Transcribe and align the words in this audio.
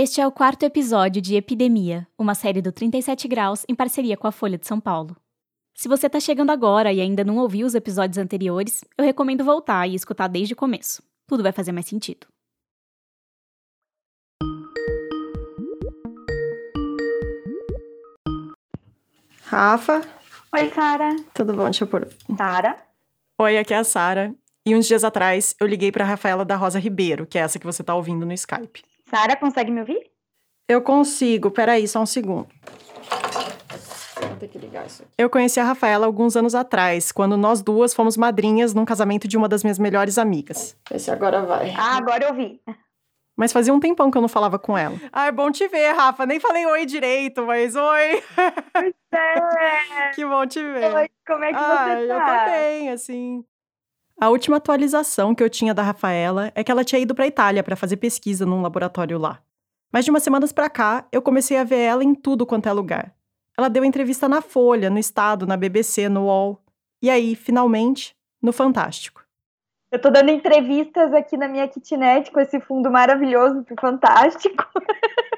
Este 0.00 0.20
é 0.20 0.26
o 0.28 0.30
quarto 0.30 0.62
episódio 0.62 1.20
de 1.20 1.34
Epidemia, 1.34 2.06
uma 2.16 2.32
série 2.32 2.62
do 2.62 2.70
37 2.70 3.26
Graus 3.26 3.64
em 3.68 3.74
parceria 3.74 4.16
com 4.16 4.28
a 4.28 4.30
Folha 4.30 4.56
de 4.56 4.64
São 4.64 4.78
Paulo. 4.78 5.16
Se 5.74 5.88
você 5.88 6.06
está 6.06 6.20
chegando 6.20 6.50
agora 6.50 6.92
e 6.92 7.00
ainda 7.00 7.24
não 7.24 7.38
ouviu 7.38 7.66
os 7.66 7.74
episódios 7.74 8.16
anteriores, 8.16 8.84
eu 8.96 9.04
recomendo 9.04 9.42
voltar 9.42 9.88
e 9.88 9.96
escutar 9.96 10.28
desde 10.28 10.54
o 10.54 10.56
começo. 10.56 11.02
Tudo 11.26 11.42
vai 11.42 11.50
fazer 11.50 11.72
mais 11.72 11.86
sentido. 11.86 12.28
Rafa, 19.46 20.02
Oi, 20.54 20.70
Sara. 20.70 21.16
tudo 21.34 21.54
bom? 21.54 21.64
Deixa 21.64 21.82
eu 21.82 21.88
pôr. 21.88 22.06
Sara? 22.36 22.78
Oi, 23.40 23.58
aqui 23.58 23.74
é 23.74 23.78
a 23.78 23.82
Sara. 23.82 24.32
E 24.64 24.76
uns 24.76 24.86
dias 24.86 25.02
atrás 25.02 25.56
eu 25.58 25.66
liguei 25.66 25.90
pra 25.90 26.04
Rafaela 26.04 26.44
da 26.44 26.54
Rosa 26.54 26.78
Ribeiro, 26.78 27.26
que 27.26 27.36
é 27.36 27.40
essa 27.40 27.58
que 27.58 27.66
você 27.66 27.82
tá 27.82 27.96
ouvindo 27.96 28.24
no 28.24 28.32
Skype. 28.32 28.84
Sara, 29.10 29.36
consegue 29.36 29.70
me 29.70 29.80
ouvir? 29.80 30.10
Eu 30.68 30.82
consigo, 30.82 31.50
peraí, 31.50 31.88
só 31.88 32.00
um 32.02 32.06
segundo. 32.06 32.48
Vou 34.20 34.36
ter 34.38 34.48
que 34.48 34.58
ligar 34.58 34.86
isso 34.86 35.02
aqui. 35.02 35.12
Eu 35.16 35.30
conheci 35.30 35.58
a 35.58 35.64
Rafaela 35.64 36.04
alguns 36.04 36.36
anos 36.36 36.54
atrás, 36.54 37.10
quando 37.10 37.36
nós 37.36 37.62
duas 37.62 37.94
fomos 37.94 38.16
madrinhas 38.16 38.74
num 38.74 38.84
casamento 38.84 39.26
de 39.26 39.36
uma 39.36 39.48
das 39.48 39.62
minhas 39.64 39.78
melhores 39.78 40.18
amigas. 40.18 40.76
Esse 40.90 41.10
agora 41.10 41.42
vai. 41.42 41.70
Ah, 41.70 41.96
agora 41.96 42.24
eu 42.24 42.28
ouvi. 42.30 42.60
Mas 43.34 43.52
fazia 43.52 43.72
um 43.72 43.80
tempão 43.80 44.10
que 44.10 44.18
eu 44.18 44.22
não 44.22 44.28
falava 44.28 44.58
com 44.58 44.76
ela. 44.76 44.96
Ah, 45.12 45.26
é 45.28 45.32
bom 45.32 45.50
te 45.50 45.66
ver, 45.68 45.92
Rafa. 45.92 46.26
Nem 46.26 46.40
falei 46.40 46.66
oi 46.66 46.84
direito, 46.84 47.46
mas 47.46 47.76
oi. 47.76 48.22
É. 49.12 50.10
que 50.14 50.26
bom 50.26 50.44
te 50.44 50.60
ver. 50.60 50.92
Oi, 50.92 51.08
como 51.26 51.44
é 51.44 51.48
que 51.50 51.54
ah, 51.54 51.84
você 51.84 52.04
eu 52.04 52.08
tá? 52.08 52.44
tô 52.44 52.50
bem, 52.50 52.90
assim. 52.90 53.44
A 54.20 54.30
última 54.30 54.56
atualização 54.56 55.32
que 55.32 55.40
eu 55.40 55.48
tinha 55.48 55.72
da 55.72 55.80
Rafaela 55.80 56.50
é 56.52 56.64
que 56.64 56.72
ela 56.72 56.82
tinha 56.82 57.00
ido 57.00 57.14
pra 57.14 57.28
Itália 57.28 57.62
pra 57.62 57.76
fazer 57.76 57.98
pesquisa 57.98 58.44
num 58.44 58.60
laboratório 58.60 59.16
lá. 59.16 59.40
Mas 59.92 60.04
de 60.04 60.10
umas 60.10 60.24
semanas 60.24 60.52
pra 60.52 60.68
cá, 60.68 61.06
eu 61.12 61.22
comecei 61.22 61.56
a 61.56 61.62
ver 61.62 61.78
ela 61.78 62.02
em 62.02 62.16
tudo 62.16 62.44
quanto 62.44 62.68
é 62.68 62.72
lugar. 62.72 63.14
Ela 63.56 63.68
deu 63.68 63.84
entrevista 63.84 64.28
na 64.28 64.42
Folha, 64.42 64.90
no 64.90 64.98
Estado, 64.98 65.46
na 65.46 65.56
BBC, 65.56 66.08
no 66.08 66.24
UOL. 66.24 66.60
E 67.00 67.08
aí, 67.08 67.36
finalmente, 67.36 68.16
no 68.42 68.52
Fantástico. 68.52 69.22
Eu 69.90 70.00
tô 70.00 70.10
dando 70.10 70.30
entrevistas 70.30 71.14
aqui 71.14 71.36
na 71.36 71.46
minha 71.46 71.68
kitnet 71.68 72.32
com 72.32 72.40
esse 72.40 72.58
fundo 72.58 72.90
maravilhoso 72.90 73.62
pro 73.62 73.76
Fantástico. 73.80 74.64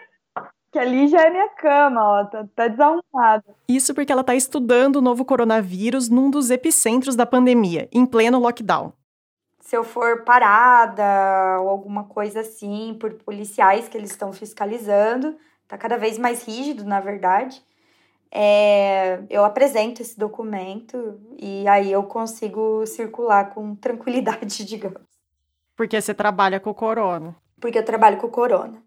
que 0.70 0.78
ali 0.78 1.08
já 1.08 1.22
é 1.22 1.30
minha 1.30 1.48
cama, 1.50 2.02
ó. 2.02 2.24
Tá, 2.24 2.46
tá 2.54 2.68
desarrumado. 2.68 3.44
Isso 3.68 3.94
porque 3.94 4.12
ela 4.12 4.24
tá 4.24 4.34
estudando 4.34 4.96
o 4.96 5.00
novo 5.00 5.24
coronavírus 5.24 6.08
num 6.08 6.30
dos 6.30 6.50
epicentros 6.50 7.16
da 7.16 7.26
pandemia, 7.26 7.88
em 7.92 8.06
pleno 8.06 8.38
lockdown. 8.38 8.92
se 9.60 9.76
eu 9.76 9.84
for 9.84 10.24
parada 10.24 11.60
ou 11.60 11.68
alguma 11.68 12.04
coisa 12.04 12.40
assim 12.40 12.96
por 12.98 13.14
policiais 13.14 13.88
que 13.88 13.96
eles 13.96 14.10
estão 14.10 14.32
fiscalizando, 14.32 15.36
tá 15.68 15.78
cada 15.78 15.96
vez 15.96 16.18
mais 16.18 16.44
rígido, 16.44 16.84
na 16.84 17.00
verdade. 17.00 17.62
É, 18.32 19.22
eu 19.28 19.44
apresento 19.44 20.02
esse 20.02 20.16
documento 20.16 21.20
e 21.36 21.66
aí 21.66 21.90
eu 21.90 22.04
consigo 22.04 22.86
circular 22.86 23.52
com 23.52 23.74
tranquilidade, 23.74 24.64
digamos. 24.66 25.02
Porque 25.76 26.00
você 26.00 26.14
trabalha 26.14 26.60
com 26.60 26.70
o 26.70 26.74
corona. 26.74 27.34
Porque 27.60 27.78
eu 27.78 27.84
trabalho 27.84 28.18
com 28.18 28.28
corona. 28.28 28.80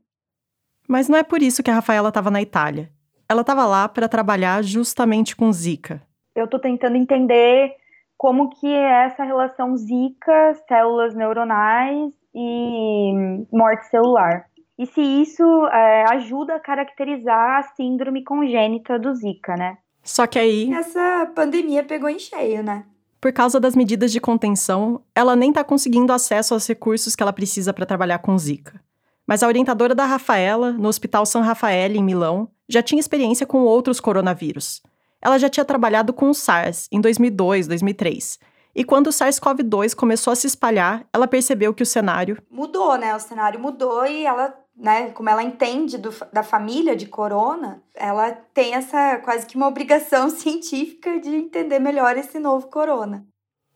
Mas 0.87 1.07
não 1.07 1.17
é 1.17 1.23
por 1.23 1.41
isso 1.41 1.63
que 1.63 1.71
a 1.71 1.75
Rafaela 1.75 2.09
estava 2.09 2.29
na 2.29 2.41
Itália. 2.41 2.89
Ela 3.27 3.41
estava 3.41 3.65
lá 3.65 3.87
para 3.87 4.07
trabalhar 4.07 4.63
justamente 4.63 5.35
com 5.35 5.51
Zika. 5.51 6.01
Eu 6.35 6.47
tô 6.47 6.59
tentando 6.59 6.97
entender 6.97 7.75
como 8.17 8.49
que 8.49 8.67
é 8.67 9.05
essa 9.05 9.23
relação 9.23 9.75
zika, 9.75 10.53
células 10.67 11.13
neuronais 11.13 12.13
e 12.33 13.45
morte 13.51 13.85
celular. 13.87 14.45
E 14.77 14.85
se 14.85 15.01
isso 15.01 15.43
é, 15.67 16.05
ajuda 16.13 16.55
a 16.55 16.59
caracterizar 16.59 17.59
a 17.59 17.63
síndrome 17.75 18.23
congênita 18.23 18.97
do 18.97 19.13
Zika, 19.13 19.55
né? 19.55 19.77
Só 20.01 20.25
que 20.25 20.39
aí, 20.39 20.73
Essa 20.73 21.31
pandemia 21.35 21.83
pegou 21.83 22.09
em 22.09 22.17
cheio, 22.17 22.63
né? 22.63 22.85
por 23.23 23.31
causa 23.31 23.57
das 23.57 23.73
medidas 23.73 24.11
de 24.11 24.19
contenção, 24.19 25.01
ela 25.15 25.33
nem 25.33 25.47
está 25.47 25.63
conseguindo 25.63 26.11
acesso 26.11 26.53
aos 26.53 26.67
recursos 26.67 27.15
que 27.15 27.23
ela 27.23 27.31
precisa 27.31 27.71
para 27.71 27.85
trabalhar 27.85 28.19
com 28.19 28.37
Zika. 28.37 28.82
Mas 29.27 29.41
a 29.41 29.47
orientadora 29.47 29.95
da 29.95 30.05
Rafaela, 30.05 30.71
no 30.71 30.87
Hospital 30.87 31.25
San 31.25 31.41
Raffaele, 31.41 31.97
em 31.97 32.03
Milão, 32.03 32.49
já 32.67 32.81
tinha 32.81 32.99
experiência 32.99 33.45
com 33.45 33.63
outros 33.63 33.99
coronavírus. 33.99 34.81
Ela 35.21 35.37
já 35.37 35.47
tinha 35.47 35.63
trabalhado 35.63 36.11
com 36.11 36.29
o 36.29 36.33
SARS 36.33 36.87
em 36.91 36.99
2002, 36.99 37.67
2003. 37.67 38.39
E 38.75 38.83
quando 38.83 39.07
o 39.07 39.11
SARS-CoV-2 39.11 39.95
começou 39.95 40.33
a 40.33 40.35
se 40.35 40.47
espalhar, 40.47 41.05
ela 41.13 41.27
percebeu 41.27 41.73
que 41.73 41.83
o 41.83 41.85
cenário 41.85 42.37
Mudou, 42.49 42.97
né? 42.97 43.15
O 43.15 43.19
cenário 43.19 43.59
mudou 43.59 44.05
e 44.05 44.25
ela, 44.25 44.53
né, 44.75 45.11
como 45.11 45.29
ela 45.29 45.43
entende 45.43 45.97
do, 45.97 46.09
da 46.31 46.41
família 46.41 46.95
de 46.95 47.05
corona, 47.05 47.83
ela 47.95 48.31
tem 48.31 48.73
essa 48.73 49.19
quase 49.19 49.45
que 49.45 49.55
uma 49.55 49.67
obrigação 49.67 50.27
científica 50.31 51.19
de 51.19 51.29
entender 51.29 51.79
melhor 51.79 52.17
esse 52.17 52.39
novo 52.39 52.67
corona. 52.67 53.25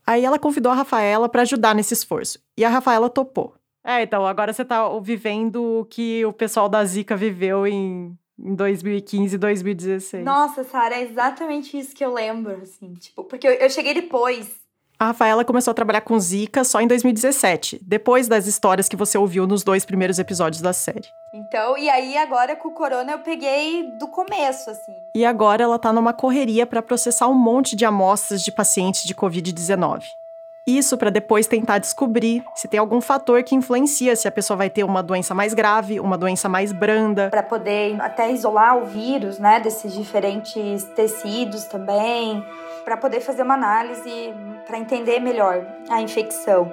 Aí 0.05 0.25
ela 0.25 0.39
convidou 0.39 0.71
a 0.71 0.75
Rafaela 0.75 1.29
para 1.29 1.43
ajudar 1.43 1.75
nesse 1.75 1.93
esforço. 1.93 2.39
E 2.57 2.65
a 2.65 2.69
Rafaela 2.69 3.09
topou. 3.09 3.53
É, 3.87 4.01
então 4.01 4.27
agora 4.27 4.51
você 4.51 4.65
tá 4.65 4.85
vivendo 4.99 5.79
o 5.79 5.85
que 5.85 6.25
o 6.25 6.33
pessoal 6.33 6.67
da 6.67 6.83
Zika 6.83 7.15
viveu 7.15 7.65
em, 7.65 8.13
em 8.37 8.53
2015 8.53 9.33
e 9.33 9.37
2016. 9.37 10.25
Nossa, 10.25 10.65
Sara, 10.65 10.95
é 10.95 11.03
exatamente 11.03 11.79
isso 11.79 11.95
que 11.95 12.03
eu 12.03 12.13
lembro, 12.13 12.59
assim, 12.61 12.93
tipo, 12.95 13.23
porque 13.23 13.47
eu, 13.47 13.53
eu 13.53 13.69
cheguei 13.69 13.93
depois. 13.93 14.57
A 14.99 15.05
Rafaela 15.05 15.45
começou 15.45 15.71
a 15.71 15.75
trabalhar 15.75 16.01
com 16.01 16.19
Zika 16.19 16.65
só 16.65 16.81
em 16.81 16.87
2017, 16.87 17.79
depois 17.81 18.27
das 18.27 18.45
histórias 18.45 18.89
que 18.89 18.95
você 18.97 19.17
ouviu 19.17 19.47
nos 19.47 19.63
dois 19.63 19.85
primeiros 19.85 20.19
episódios 20.19 20.61
da 20.61 20.73
série. 20.73 21.07
Então, 21.33 21.77
e 21.77 21.89
aí 21.89 22.17
agora 22.17 22.57
com 22.57 22.67
o 22.67 22.73
corona 22.73 23.13
eu 23.13 23.19
peguei 23.19 23.87
do 23.99 24.07
começo, 24.09 24.69
assim. 24.69 24.91
E 25.15 25.23
agora 25.23 25.63
ela 25.63 25.79
tá 25.79 25.93
numa 25.93 26.11
correria 26.11 26.65
para 26.65 26.81
processar 26.81 27.29
um 27.29 27.35
monte 27.35 27.73
de 27.73 27.85
amostras 27.85 28.41
de 28.41 28.51
pacientes 28.51 29.03
de 29.03 29.15
Covid-19. 29.15 30.03
Isso 30.67 30.97
para 30.97 31.09
depois 31.09 31.47
tentar 31.47 31.77
descobrir 31.77 32.43
se 32.53 32.67
tem 32.67 32.77
algum 32.77 32.99
fator 32.99 33.41
que 33.41 33.55
influencia 33.55 34.17
se 34.17 34.27
a 34.27 34.31
pessoa 34.31 34.57
vai 34.57 34.69
ter 34.69 34.83
uma 34.83 35.01
doença 35.01 35.33
mais 35.33 35.53
grave, 35.53 35.97
uma 35.97 36.17
doença 36.17 36.49
mais 36.49 36.73
branda. 36.73 37.29
Para 37.29 37.41
poder 37.41 37.95
até 38.01 38.29
isolar 38.33 38.77
o 38.77 38.85
vírus, 38.85 39.39
né, 39.39 39.61
desses 39.61 39.93
diferentes 39.93 40.83
tecidos 40.93 41.63
também, 41.63 42.45
para 42.83 42.97
poder 42.97 43.21
fazer 43.21 43.43
uma 43.43 43.53
análise 43.53 44.33
para 44.65 44.77
entender 44.77 45.21
melhor 45.21 45.65
a 45.89 46.01
infecção. 46.01 46.69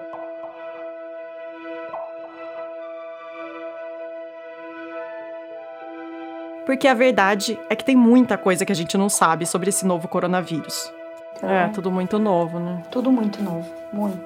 Porque 6.67 6.89
a 6.89 6.95
verdade 6.95 7.57
é 7.71 7.77
que 7.77 7.85
tem 7.85 7.95
muita 7.95 8.37
coisa 8.37 8.65
que 8.67 8.73
a 8.73 8.75
gente 8.75 8.99
não 8.99 9.09
sabe 9.09 9.47
sobre 9.47 9.69
esse 9.69 9.87
novo 9.87 10.09
coronavírus. 10.09 10.93
Então, 11.37 11.51
É, 11.51 11.69
tudo 11.69 11.91
muito 11.91 12.19
novo, 12.19 12.59
né? 12.59 12.83
tudo 12.91 13.11
muito 13.11 13.43
novo, 13.43 13.69
muito. 13.93 14.19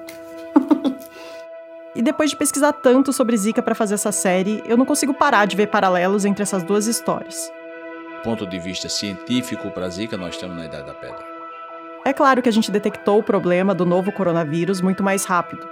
E 1.95 2.01
depois 2.03 2.29
de 2.29 2.37
pesquisar 2.37 2.71
tanto 2.71 3.11
sobre 3.11 3.35
Zika 3.35 3.61
para 3.63 3.73
fazer 3.75 3.95
essa 3.95 4.11
série, 4.11 4.63
eu 4.65 4.77
não 4.77 4.85
consigo 4.85 5.13
parar 5.13 5.45
de 5.45 5.55
ver 5.57 5.67
paralelos 5.67 6.23
entre 6.23 6.43
essas 6.43 6.61
duas 6.63 6.85
histórias. 6.85 7.51
ponto 8.23 8.45
de 8.45 8.59
vista 8.59 8.87
científico 8.87 9.71
para 9.71 9.89
Zika, 9.89 10.15
nós 10.15 10.35
estamos 10.35 10.55
na 10.55 10.65
Idade 10.65 10.85
da 10.85 10.93
Pedra. 10.93 11.25
É 12.05 12.13
claro 12.13 12.41
que 12.41 12.47
a 12.47 12.51
gente 12.53 12.71
detectou 12.71 13.19
o 13.19 13.23
problema 13.23 13.73
do 13.73 13.85
novo 13.85 14.11
coronavírus 14.11 14.81
muito 14.81 15.03
mais 15.03 15.25
rápido. 15.25 15.67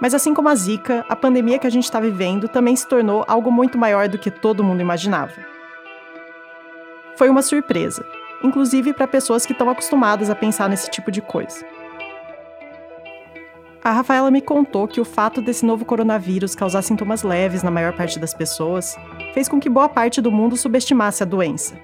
Mas 0.00 0.14
assim 0.14 0.34
como 0.34 0.48
a 0.48 0.54
Zika, 0.54 1.04
a 1.08 1.14
pandemia 1.14 1.58
que 1.58 1.66
a 1.66 1.70
gente 1.70 1.84
está 1.84 2.00
vivendo 2.00 2.48
também 2.48 2.74
se 2.74 2.88
tornou 2.88 3.24
algo 3.28 3.52
muito 3.52 3.78
maior 3.78 4.08
do 4.08 4.18
que 4.18 4.30
todo 4.30 4.64
mundo 4.64 4.80
imaginava. 4.80 5.34
Foi 7.16 7.28
uma 7.28 7.42
surpresa, 7.42 8.04
inclusive 8.44 8.92
para 8.92 9.08
pessoas 9.08 9.46
que 9.46 9.52
estão 9.52 9.68
acostumadas 9.70 10.28
a 10.28 10.34
pensar 10.34 10.68
nesse 10.68 10.90
tipo 10.90 11.10
de 11.10 11.22
coisa. 11.22 11.66
A 13.82 13.90
Rafaela 13.92 14.30
me 14.30 14.40
contou 14.40 14.86
que 14.86 15.00
o 15.00 15.04
fato 15.04 15.42
desse 15.42 15.64
novo 15.64 15.84
coronavírus 15.84 16.54
causar 16.54 16.82
sintomas 16.82 17.22
leves 17.22 17.62
na 17.62 17.70
maior 17.70 17.94
parte 17.94 18.18
das 18.18 18.32
pessoas 18.32 18.96
fez 19.32 19.48
com 19.48 19.58
que 19.58 19.68
boa 19.68 19.88
parte 19.88 20.20
do 20.20 20.30
mundo 20.30 20.56
subestimasse 20.56 21.22
a 21.22 21.26
doença. 21.26 21.74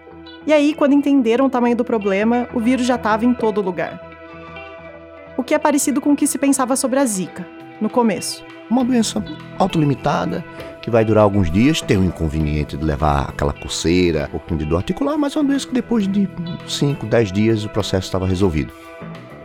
E 0.46 0.52
aí, 0.52 0.72
quando 0.72 0.94
entenderam 0.94 1.46
o 1.46 1.50
tamanho 1.50 1.76
do 1.76 1.84
problema, 1.84 2.48
o 2.54 2.60
vírus 2.60 2.86
já 2.86 2.94
estava 2.94 3.26
em 3.26 3.34
todo 3.34 3.60
lugar. 3.60 4.00
O 5.36 5.42
que 5.42 5.54
é 5.54 5.58
parecido 5.58 6.00
com 6.00 6.12
o 6.12 6.16
que 6.16 6.26
se 6.26 6.38
pensava 6.38 6.74
sobre 6.76 6.98
a 6.98 7.04
Zika, 7.04 7.46
no 7.80 7.90
começo. 7.90 8.44
Uma 8.70 8.84
doença 8.84 9.22
autolimitada, 9.58 10.42
que 10.82 10.90
vai 10.90 11.04
durar 11.04 11.24
alguns 11.24 11.50
dias, 11.50 11.80
tem 11.80 11.96
o 11.96 12.04
inconveniente 12.04 12.76
de 12.76 12.84
levar 12.84 13.28
aquela 13.28 13.52
coceira, 13.52 14.26
um 14.28 14.38
pouquinho 14.38 14.60
de 14.60 14.66
dor 14.66 14.78
articular, 14.78 15.16
mas 15.18 15.36
é 15.36 15.38
uma 15.38 15.48
doença 15.48 15.66
que 15.66 15.74
depois 15.74 16.08
de 16.08 16.28
5, 16.66 17.06
10 17.06 17.32
dias 17.32 17.64
o 17.64 17.68
processo 17.68 18.06
estava 18.06 18.26
resolvido. 18.26 18.72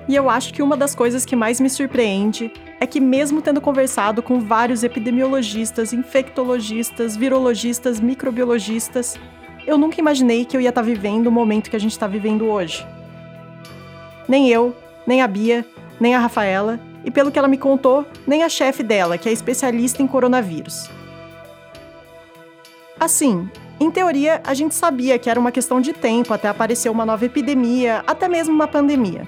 E 0.08 0.16
eu 0.16 0.30
acho 0.30 0.54
que 0.54 0.62
uma 0.62 0.78
das 0.78 0.94
coisas 0.94 1.26
que 1.26 1.36
mais 1.36 1.60
me 1.60 1.70
surpreende 1.70 2.52
é 2.80 2.86
que, 2.86 3.00
mesmo 3.00 3.42
tendo 3.42 3.60
conversado 3.60 4.22
com 4.22 4.40
vários 4.40 4.84
epidemiologistas, 4.84 5.94
infectologistas, 5.94 7.16
virologistas, 7.18 8.00
microbiologistas, 8.00 9.18
eu 9.66 9.78
nunca 9.80 10.00
imaginei 10.00 10.46
que 10.46 10.56
eu 10.56 10.62
ia 10.62 10.70
estar 10.70 10.84
vivendo 10.84 11.28
o 11.28 11.32
momento 11.32 11.72
que 11.72 11.76
a 11.76 11.80
gente 11.80 11.94
está 11.94 12.06
vivendo 12.06 12.46
hoje. 12.46 12.86
Nem 14.28 14.48
eu, 14.50 14.76
nem 15.08 15.24
a 15.24 15.28
Bia, 15.28 15.66
nem 16.00 16.14
a 16.14 16.20
Rafaela, 16.20 16.80
e 17.04 17.10
pelo 17.10 17.32
que 17.32 17.40
ela 17.40 17.48
me 17.48 17.58
contou, 17.58 18.06
nem 18.28 18.44
a 18.44 18.50
chefe 18.50 18.84
dela, 18.84 19.18
que 19.18 19.28
é 19.28 19.32
especialista 19.32 20.04
em 20.04 20.08
coronavírus. 20.08 20.90
Assim, 23.00 23.50
em 23.80 23.92
teoria, 23.92 24.42
a 24.46 24.54
gente 24.54 24.74
sabia 24.74 25.20
que 25.20 25.30
era 25.30 25.40
uma 25.40 25.52
questão 25.52 25.82
de 25.82 25.92
tempo 25.92 26.34
até 26.34 26.48
aparecer 26.48 26.90
uma 26.90 27.06
nova 27.06 27.26
epidemia, 27.26 28.04
até 28.08 28.28
mesmo 28.30 28.54
uma 28.54 28.68
pandemia. 28.68 29.28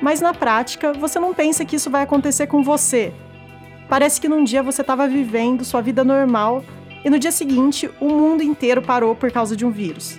Mas 0.00 0.20
na 0.20 0.32
prática, 0.32 0.92
você 0.92 1.18
não 1.18 1.34
pensa 1.34 1.64
que 1.64 1.76
isso 1.76 1.90
vai 1.90 2.02
acontecer 2.02 2.46
com 2.46 2.62
você. 2.62 3.12
Parece 3.88 4.20
que 4.20 4.28
num 4.28 4.44
dia 4.44 4.62
você 4.62 4.82
estava 4.82 5.08
vivendo 5.08 5.64
sua 5.64 5.80
vida 5.80 6.04
normal 6.04 6.64
e 7.04 7.10
no 7.10 7.18
dia 7.18 7.32
seguinte 7.32 7.90
o 8.00 8.08
mundo 8.08 8.42
inteiro 8.42 8.80
parou 8.80 9.14
por 9.14 9.30
causa 9.32 9.56
de 9.56 9.66
um 9.66 9.70
vírus. 9.70 10.18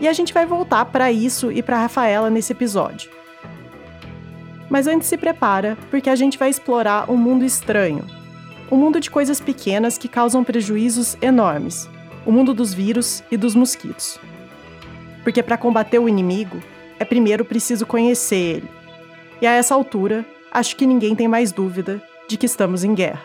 E 0.00 0.08
a 0.08 0.12
gente 0.12 0.34
vai 0.34 0.44
voltar 0.44 0.84
para 0.86 1.12
isso 1.12 1.52
e 1.52 1.62
para 1.62 1.78
Rafaela 1.78 2.28
nesse 2.28 2.52
episódio. 2.52 3.08
Mas 4.68 4.86
antes 4.88 5.06
se 5.06 5.16
prepara, 5.16 5.78
porque 5.90 6.10
a 6.10 6.16
gente 6.16 6.38
vai 6.38 6.50
explorar 6.50 7.08
um 7.10 7.16
mundo 7.16 7.44
estranho, 7.44 8.04
um 8.72 8.76
mundo 8.78 8.98
de 8.98 9.10
coisas 9.10 9.38
pequenas 9.38 9.98
que 9.98 10.08
causam 10.08 10.42
prejuízos 10.42 11.14
enormes. 11.20 11.86
O 12.24 12.32
mundo 12.32 12.54
dos 12.54 12.72
vírus 12.72 13.22
e 13.30 13.36
dos 13.36 13.54
mosquitos. 13.54 14.18
Porque 15.22 15.42
para 15.42 15.58
combater 15.58 15.98
o 15.98 16.08
inimigo, 16.08 16.58
é 16.98 17.04
primeiro 17.04 17.44
preciso 17.44 17.84
conhecer 17.84 18.56
ele. 18.56 18.70
E 19.42 19.46
a 19.46 19.52
essa 19.52 19.74
altura, 19.74 20.24
acho 20.50 20.74
que 20.74 20.86
ninguém 20.86 21.14
tem 21.14 21.28
mais 21.28 21.52
dúvida 21.52 22.02
de 22.26 22.38
que 22.38 22.46
estamos 22.46 22.82
em 22.82 22.94
guerra. 22.94 23.22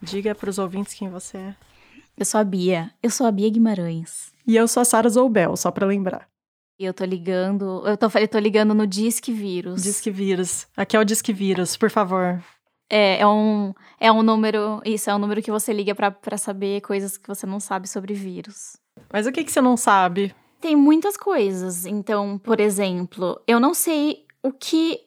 Diga 0.00 0.34
para 0.34 0.48
os 0.48 0.58
ouvintes 0.58 0.94
quem 0.94 1.10
você 1.10 1.36
é. 1.36 1.56
Eu 2.16 2.24
sou 2.24 2.40
a 2.40 2.44
Bia. 2.44 2.90
Eu 3.02 3.10
sou 3.10 3.26
a 3.26 3.30
Bia 3.30 3.50
Guimarães. 3.50 4.32
E 4.46 4.56
eu 4.56 4.66
sou 4.68 4.80
a 4.80 4.84
Sara 4.86 5.08
Zoubel, 5.10 5.54
só 5.54 5.70
para 5.70 5.86
lembrar. 5.86 6.33
Eu 6.78 6.92
tô 6.92 7.04
ligando. 7.04 7.82
Eu 7.86 7.96
tô, 7.96 8.06
eu 8.18 8.28
tô 8.28 8.38
ligando 8.38 8.74
no 8.74 8.86
Disque 8.86 9.32
Vírus. 9.32 9.82
Disque 9.82 10.10
Vírus. 10.10 10.66
Aqui 10.76 10.96
é 10.96 11.00
o 11.00 11.04
Disque 11.04 11.32
Vírus, 11.32 11.76
por 11.76 11.90
favor. 11.90 12.42
É, 12.90 13.20
é 13.20 13.26
um, 13.26 13.72
é 13.98 14.10
um 14.10 14.22
número. 14.22 14.80
Isso, 14.84 15.08
é 15.08 15.14
um 15.14 15.18
número 15.18 15.42
que 15.42 15.50
você 15.50 15.72
liga 15.72 15.94
para 15.94 16.36
saber 16.36 16.80
coisas 16.80 17.16
que 17.16 17.28
você 17.28 17.46
não 17.46 17.60
sabe 17.60 17.88
sobre 17.88 18.14
vírus. 18.14 18.76
Mas 19.12 19.26
o 19.26 19.32
que, 19.32 19.44
que 19.44 19.52
você 19.52 19.60
não 19.60 19.76
sabe? 19.76 20.34
Tem 20.60 20.76
muitas 20.76 21.16
coisas. 21.16 21.86
Então, 21.86 22.38
por 22.38 22.60
exemplo, 22.60 23.40
eu 23.46 23.58
não 23.58 23.74
sei 23.74 24.24
o 24.42 24.52
que. 24.52 25.00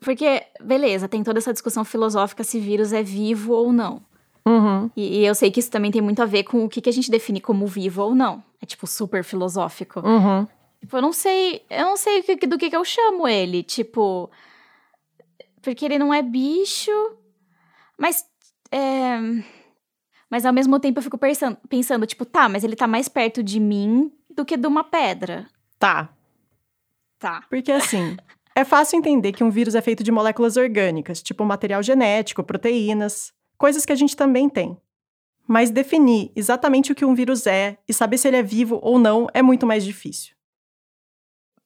Porque, 0.00 0.42
beleza, 0.62 1.08
tem 1.08 1.22
toda 1.22 1.38
essa 1.38 1.52
discussão 1.52 1.84
filosófica 1.84 2.44
se 2.44 2.58
vírus 2.58 2.92
é 2.92 3.02
vivo 3.02 3.52
ou 3.52 3.72
não. 3.72 4.02
Uhum. 4.46 4.90
E, 4.94 5.20
e, 5.20 5.26
eu 5.26 5.34
sei 5.34 5.50
que 5.50 5.58
isso 5.58 5.70
também 5.70 5.90
tem 5.90 6.02
muito 6.02 6.20
a 6.20 6.26
ver 6.26 6.44
com 6.44 6.64
o 6.64 6.68
que, 6.68 6.80
que 6.80 6.90
a 6.90 6.92
gente 6.92 7.10
define 7.10 7.40
como 7.40 7.66
vivo 7.66 8.02
ou 8.02 8.14
não. 8.14 8.42
É 8.60 8.66
tipo 8.66 8.86
super 8.86 9.24
filosófico. 9.24 10.00
Uhum. 10.00 10.46
Tipo, 10.80 10.96
eu 10.98 11.02
não 11.02 11.12
sei. 11.12 11.62
Eu 11.70 11.86
não 11.86 11.96
sei 11.96 12.22
do 12.22 12.58
que, 12.58 12.68
que 12.68 12.76
eu 12.76 12.84
chamo 12.84 13.26
ele. 13.26 13.62
Tipo. 13.62 14.30
Porque 15.62 15.84
ele 15.84 15.98
não 15.98 16.12
é 16.12 16.22
bicho. 16.22 16.92
Mas. 17.96 18.24
É, 18.70 19.18
mas 20.30 20.44
ao 20.44 20.52
mesmo 20.52 20.80
tempo 20.80 20.98
eu 20.98 21.02
fico 21.02 21.16
pensando, 21.16 21.56
pensando, 21.68 22.06
tipo, 22.06 22.24
tá, 22.24 22.48
mas 22.48 22.64
ele 22.64 22.74
tá 22.74 22.88
mais 22.88 23.08
perto 23.08 23.40
de 23.40 23.60
mim 23.60 24.10
do 24.28 24.44
que 24.44 24.56
de 24.56 24.66
uma 24.66 24.82
pedra. 24.82 25.46
Tá. 25.78 26.08
Tá. 27.18 27.44
Porque 27.48 27.70
assim. 27.70 28.16
é 28.54 28.64
fácil 28.64 28.98
entender 28.98 29.32
que 29.32 29.44
um 29.44 29.50
vírus 29.50 29.74
é 29.74 29.80
feito 29.80 30.02
de 30.02 30.10
moléculas 30.10 30.56
orgânicas, 30.56 31.22
tipo 31.22 31.44
material 31.44 31.82
genético, 31.82 32.42
proteínas 32.42 33.32
coisas 33.64 33.86
que 33.86 33.92
a 33.92 33.96
gente 33.96 34.14
também 34.14 34.46
tem. 34.46 34.76
Mas 35.48 35.70
definir 35.70 36.30
exatamente 36.36 36.92
o 36.92 36.94
que 36.94 37.02
um 37.02 37.14
vírus 37.14 37.46
é 37.46 37.78
e 37.88 37.94
saber 37.94 38.18
se 38.18 38.28
ele 38.28 38.36
é 38.36 38.42
vivo 38.42 38.78
ou 38.82 38.98
não 38.98 39.26
é 39.32 39.40
muito 39.40 39.66
mais 39.66 39.82
difícil. 39.82 40.34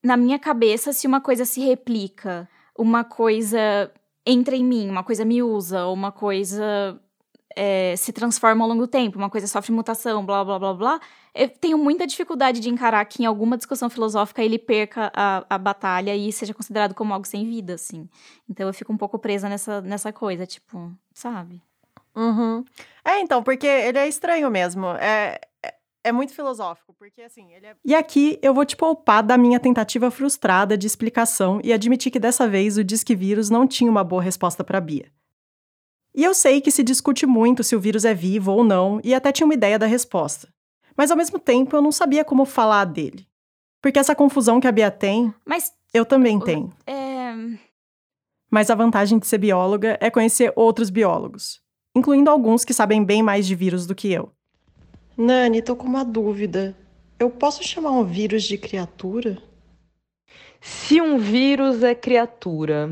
Na 0.00 0.16
minha 0.16 0.38
cabeça, 0.38 0.92
se 0.92 1.08
uma 1.08 1.20
coisa 1.20 1.44
se 1.44 1.60
replica, 1.60 2.48
uma 2.78 3.02
coisa 3.02 3.92
entra 4.24 4.54
em 4.54 4.64
mim, 4.64 4.88
uma 4.88 5.02
coisa 5.02 5.24
me 5.24 5.42
usa, 5.42 5.88
uma 5.88 6.12
coisa 6.12 7.00
é, 7.56 7.96
se 7.96 8.12
transforma 8.12 8.64
ao 8.64 8.68
longo 8.68 8.82
do 8.82 8.88
tempo, 8.88 9.18
uma 9.18 9.28
coisa 9.28 9.48
sofre 9.48 9.72
mutação, 9.72 10.24
blá 10.24 10.44
blá 10.44 10.56
blá 10.56 10.74
blá, 10.74 11.00
eu 11.34 11.48
tenho 11.48 11.76
muita 11.78 12.06
dificuldade 12.06 12.60
de 12.60 12.68
encarar 12.68 13.04
que 13.06 13.24
em 13.24 13.26
alguma 13.26 13.56
discussão 13.56 13.90
filosófica 13.90 14.40
ele 14.40 14.56
perca 14.56 15.10
a, 15.12 15.44
a 15.50 15.58
batalha 15.58 16.14
e 16.14 16.30
seja 16.30 16.54
considerado 16.54 16.94
como 16.94 17.12
algo 17.12 17.26
sem 17.26 17.44
vida, 17.44 17.74
assim. 17.74 18.08
Então 18.48 18.68
eu 18.68 18.72
fico 18.72 18.92
um 18.92 18.96
pouco 18.96 19.18
presa 19.18 19.48
nessa, 19.48 19.80
nessa 19.80 20.12
coisa, 20.12 20.46
tipo, 20.46 20.92
sabe? 21.12 21.60
Uhum. 22.18 22.64
É, 23.04 23.20
então, 23.20 23.42
porque 23.42 23.66
ele 23.66 23.96
é 23.96 24.08
estranho 24.08 24.50
mesmo. 24.50 24.86
É, 24.88 25.40
é, 25.64 25.74
é 26.04 26.12
muito 26.12 26.34
filosófico, 26.34 26.92
porque 26.98 27.22
assim, 27.22 27.52
ele 27.52 27.66
é... 27.66 27.76
E 27.84 27.94
aqui 27.94 28.38
eu 28.42 28.52
vou 28.52 28.64
te 28.64 28.76
poupar 28.76 29.22
da 29.22 29.38
minha 29.38 29.60
tentativa 29.60 30.10
frustrada 30.10 30.76
de 30.76 30.86
explicação 30.86 31.60
e 31.62 31.72
admitir 31.72 32.10
que 32.10 32.18
dessa 32.18 32.48
vez 32.48 32.76
o 32.76 32.82
Disque 32.82 33.14
Vírus 33.14 33.48
não 33.48 33.68
tinha 33.68 33.90
uma 33.90 34.02
boa 34.02 34.20
resposta 34.20 34.64
para 34.64 34.80
Bia. 34.80 35.12
E 36.12 36.24
eu 36.24 36.34
sei 36.34 36.60
que 36.60 36.72
se 36.72 36.82
discute 36.82 37.24
muito 37.24 37.62
se 37.62 37.76
o 37.76 37.80
vírus 37.80 38.04
é 38.04 38.12
vivo 38.12 38.50
ou 38.50 38.64
não, 38.64 39.00
e 39.04 39.14
até 39.14 39.30
tinha 39.30 39.46
uma 39.46 39.54
ideia 39.54 39.78
da 39.78 39.86
resposta. 39.86 40.52
Mas 40.96 41.12
ao 41.12 41.16
mesmo 41.16 41.38
tempo 41.38 41.76
eu 41.76 41.82
não 41.82 41.92
sabia 41.92 42.24
como 42.24 42.44
falar 42.44 42.84
dele. 42.84 43.28
Porque 43.80 44.00
essa 44.00 44.16
confusão 44.16 44.58
que 44.58 44.66
a 44.66 44.72
Bia 44.72 44.90
tem, 44.90 45.32
Mas 45.46 45.72
eu 45.94 46.04
também 46.04 46.40
tenho. 46.40 46.72
é, 46.84 47.32
Mas 48.50 48.68
a 48.68 48.74
vantagem 48.74 49.20
de 49.20 49.26
ser 49.28 49.38
bióloga 49.38 49.96
é 50.00 50.10
conhecer 50.10 50.52
outros 50.56 50.90
biólogos 50.90 51.62
incluindo 51.98 52.30
alguns 52.30 52.64
que 52.64 52.72
sabem 52.72 53.04
bem 53.04 53.22
mais 53.22 53.46
de 53.46 53.54
vírus 53.54 53.86
do 53.86 53.94
que 53.94 54.12
eu. 54.12 54.30
Nani, 55.16 55.60
tô 55.60 55.74
com 55.74 55.86
uma 55.86 56.04
dúvida. 56.04 56.76
Eu 57.18 57.28
posso 57.28 57.62
chamar 57.64 57.90
um 57.90 58.04
vírus 58.04 58.44
de 58.44 58.56
criatura? 58.56 59.36
Se 60.60 61.00
um 61.00 61.18
vírus 61.18 61.82
é 61.82 61.94
criatura, 61.94 62.90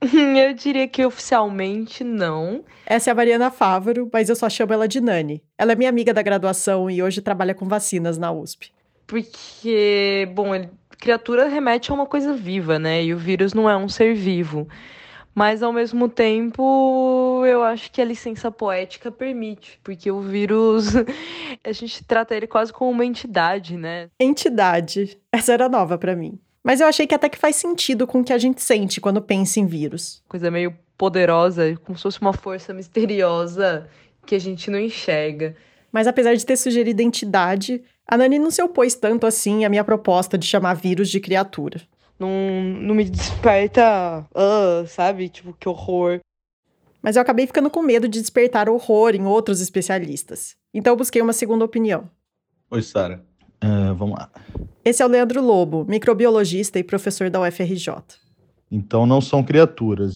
eu 0.02 0.54
diria 0.54 0.86
que 0.88 1.04
oficialmente 1.04 2.02
não. 2.02 2.64
Essa 2.86 3.10
é 3.10 3.12
a 3.12 3.14
Mariana 3.14 3.50
Fávaro, 3.50 4.08
mas 4.12 4.28
eu 4.28 4.36
só 4.36 4.48
chamo 4.48 4.72
ela 4.72 4.88
de 4.88 5.00
Nani. 5.00 5.42
Ela 5.56 5.72
é 5.72 5.76
minha 5.76 5.90
amiga 5.90 6.12
da 6.12 6.22
graduação 6.22 6.90
e 6.90 7.02
hoje 7.02 7.20
trabalha 7.20 7.54
com 7.54 7.68
vacinas 7.68 8.18
na 8.18 8.32
USP. 8.32 8.72
Porque, 9.06 10.28
bom, 10.34 10.50
criatura 10.98 11.48
remete 11.48 11.90
a 11.90 11.94
uma 11.94 12.06
coisa 12.06 12.34
viva, 12.34 12.78
né? 12.78 13.02
E 13.04 13.14
o 13.14 13.18
vírus 13.18 13.54
não 13.54 13.68
é 13.68 13.76
um 13.76 13.88
ser 13.88 14.14
vivo. 14.14 14.68
Mas 15.38 15.62
ao 15.62 15.72
mesmo 15.72 16.08
tempo, 16.08 17.44
eu 17.46 17.62
acho 17.62 17.92
que 17.92 18.02
a 18.02 18.04
licença 18.04 18.50
poética 18.50 19.08
permite, 19.08 19.78
porque 19.84 20.10
o 20.10 20.20
vírus 20.20 20.88
a 21.62 21.70
gente 21.70 22.02
trata 22.02 22.34
ele 22.34 22.48
quase 22.48 22.72
como 22.72 22.90
uma 22.90 23.06
entidade, 23.06 23.76
né? 23.76 24.08
Entidade. 24.18 25.16
Essa 25.30 25.52
era 25.52 25.68
nova 25.68 25.96
para 25.96 26.16
mim. 26.16 26.40
Mas 26.60 26.80
eu 26.80 26.88
achei 26.88 27.06
que 27.06 27.14
até 27.14 27.28
que 27.28 27.38
faz 27.38 27.54
sentido 27.54 28.04
com 28.04 28.18
o 28.18 28.24
que 28.24 28.32
a 28.32 28.38
gente 28.38 28.60
sente 28.60 29.00
quando 29.00 29.22
pensa 29.22 29.60
em 29.60 29.66
vírus. 29.66 30.24
Coisa 30.28 30.50
meio 30.50 30.74
poderosa, 30.96 31.78
como 31.84 31.96
se 31.96 32.02
fosse 32.02 32.20
uma 32.20 32.32
força 32.32 32.74
misteriosa 32.74 33.88
que 34.26 34.34
a 34.34 34.40
gente 34.40 34.68
não 34.72 34.80
enxerga. 34.80 35.54
Mas 35.92 36.08
apesar 36.08 36.34
de 36.34 36.44
ter 36.44 36.56
sugerido 36.56 37.00
entidade, 37.00 37.80
a 38.08 38.16
Nani 38.16 38.40
não 38.40 38.50
se 38.50 38.60
opôs 38.60 38.96
tanto 38.96 39.24
assim 39.24 39.64
à 39.64 39.68
minha 39.68 39.84
proposta 39.84 40.36
de 40.36 40.46
chamar 40.46 40.74
vírus 40.74 41.08
de 41.08 41.20
criatura 41.20 41.80
não, 42.18 42.30
não 42.80 42.94
me 42.94 43.04
desperta, 43.04 44.26
uh, 44.34 44.86
sabe? 44.86 45.28
Tipo, 45.28 45.52
que 45.52 45.68
horror. 45.68 46.20
Mas 47.00 47.16
eu 47.16 47.22
acabei 47.22 47.46
ficando 47.46 47.70
com 47.70 47.80
medo 47.80 48.08
de 48.08 48.20
despertar 48.20 48.68
horror 48.68 49.14
em 49.14 49.24
outros 49.24 49.60
especialistas. 49.60 50.56
Então 50.74 50.92
eu 50.92 50.96
busquei 50.96 51.22
uma 51.22 51.32
segunda 51.32 51.64
opinião. 51.64 52.10
Oi, 52.70 52.82
Sara. 52.82 53.24
Uh, 53.62 53.94
vamos 53.94 54.18
lá. 54.18 54.30
Esse 54.84 55.02
é 55.02 55.06
o 55.06 55.08
Leandro 55.08 55.42
Lobo, 55.42 55.84
microbiologista 55.88 56.78
e 56.78 56.84
professor 56.84 57.30
da 57.30 57.40
UFRJ. 57.40 57.94
Então 58.70 59.06
não 59.06 59.20
são 59.20 59.42
criaturas. 59.42 60.14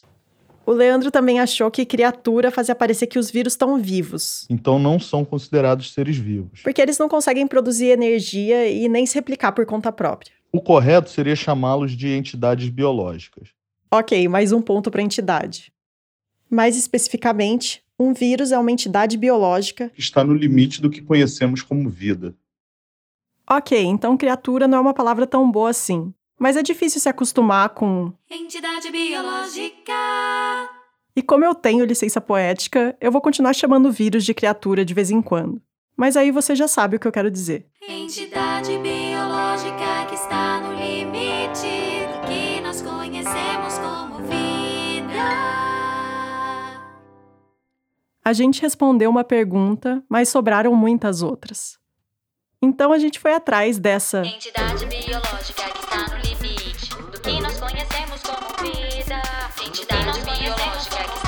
O 0.64 0.72
Leandro 0.72 1.10
também 1.10 1.40
achou 1.40 1.70
que 1.70 1.84
criatura 1.84 2.50
fazia 2.50 2.74
parecer 2.74 3.06
que 3.08 3.18
os 3.18 3.30
vírus 3.30 3.54
estão 3.54 3.78
vivos. 3.78 4.46
Então 4.48 4.78
não 4.78 4.98
são 4.98 5.24
considerados 5.24 5.92
seres 5.92 6.16
vivos. 6.16 6.62
Porque 6.62 6.80
eles 6.80 6.98
não 6.98 7.08
conseguem 7.08 7.46
produzir 7.46 7.86
energia 7.86 8.68
e 8.68 8.88
nem 8.88 9.04
se 9.04 9.14
replicar 9.14 9.52
por 9.52 9.66
conta 9.66 9.90
própria. 9.90 10.32
O 10.54 10.60
correto 10.60 11.08
seria 11.08 11.34
chamá-los 11.34 11.92
de 11.92 12.08
entidades 12.08 12.68
biológicas. 12.68 13.48
Ok, 13.90 14.28
mais 14.28 14.52
um 14.52 14.60
ponto 14.60 14.90
para 14.90 15.00
entidade. 15.00 15.72
Mais 16.50 16.76
especificamente, 16.76 17.82
um 17.98 18.12
vírus 18.12 18.52
é 18.52 18.58
uma 18.58 18.70
entidade 18.70 19.16
biológica 19.16 19.88
que 19.88 20.00
está 20.00 20.22
no 20.22 20.34
limite 20.34 20.82
do 20.82 20.90
que 20.90 21.00
conhecemos 21.00 21.62
como 21.62 21.88
vida. 21.88 22.34
Ok, 23.48 23.82
então 23.82 24.14
criatura 24.14 24.68
não 24.68 24.76
é 24.76 24.80
uma 24.82 24.92
palavra 24.92 25.26
tão 25.26 25.50
boa 25.50 25.70
assim. 25.70 26.12
Mas 26.38 26.54
é 26.56 26.62
difícil 26.62 27.00
se 27.00 27.08
acostumar 27.08 27.70
com. 27.70 28.12
Entidade 28.30 28.90
biológica. 28.90 29.92
E 31.16 31.22
como 31.22 31.46
eu 31.46 31.54
tenho 31.54 31.86
licença 31.86 32.20
poética, 32.20 32.94
eu 33.00 33.10
vou 33.10 33.22
continuar 33.22 33.54
chamando 33.54 33.90
vírus 33.90 34.22
de 34.22 34.34
criatura 34.34 34.84
de 34.84 34.92
vez 34.92 35.10
em 35.10 35.22
quando. 35.22 35.62
Mas 35.96 36.14
aí 36.14 36.30
você 36.30 36.54
já 36.54 36.68
sabe 36.68 36.96
o 36.96 37.00
que 37.00 37.06
eu 37.06 37.12
quero 37.12 37.30
dizer. 37.30 37.66
Entidade 37.88 38.70
biológica 38.78 39.01
que 40.08 40.14
está 40.14 40.60
no 40.60 40.74
limite 40.74 42.06
do 42.12 42.26
que 42.26 42.60
nós 42.60 42.82
conhecemos 42.82 43.78
como 43.78 44.18
vida. 44.18 45.22
A 48.24 48.32
gente 48.32 48.62
respondeu 48.62 49.10
uma 49.10 49.24
pergunta, 49.24 50.02
mas 50.08 50.28
sobraram 50.28 50.74
muitas 50.74 51.22
outras. 51.22 51.78
Então 52.60 52.92
a 52.92 52.98
gente 52.98 53.18
foi 53.18 53.34
atrás 53.34 53.78
dessa 53.78 54.24
entidade 54.24 54.86
biológica 54.86 55.64
que 55.64 55.80
está 55.80 56.06
no 56.08 56.16
limite 56.22 56.94
do 57.10 57.20
que 57.20 57.40
nós 57.40 57.58
conhecemos 57.58 58.22
como 58.22 58.48
vida. 58.62 59.20
Entidade 59.66 60.20
biológica 60.20 61.04
que 61.04 61.21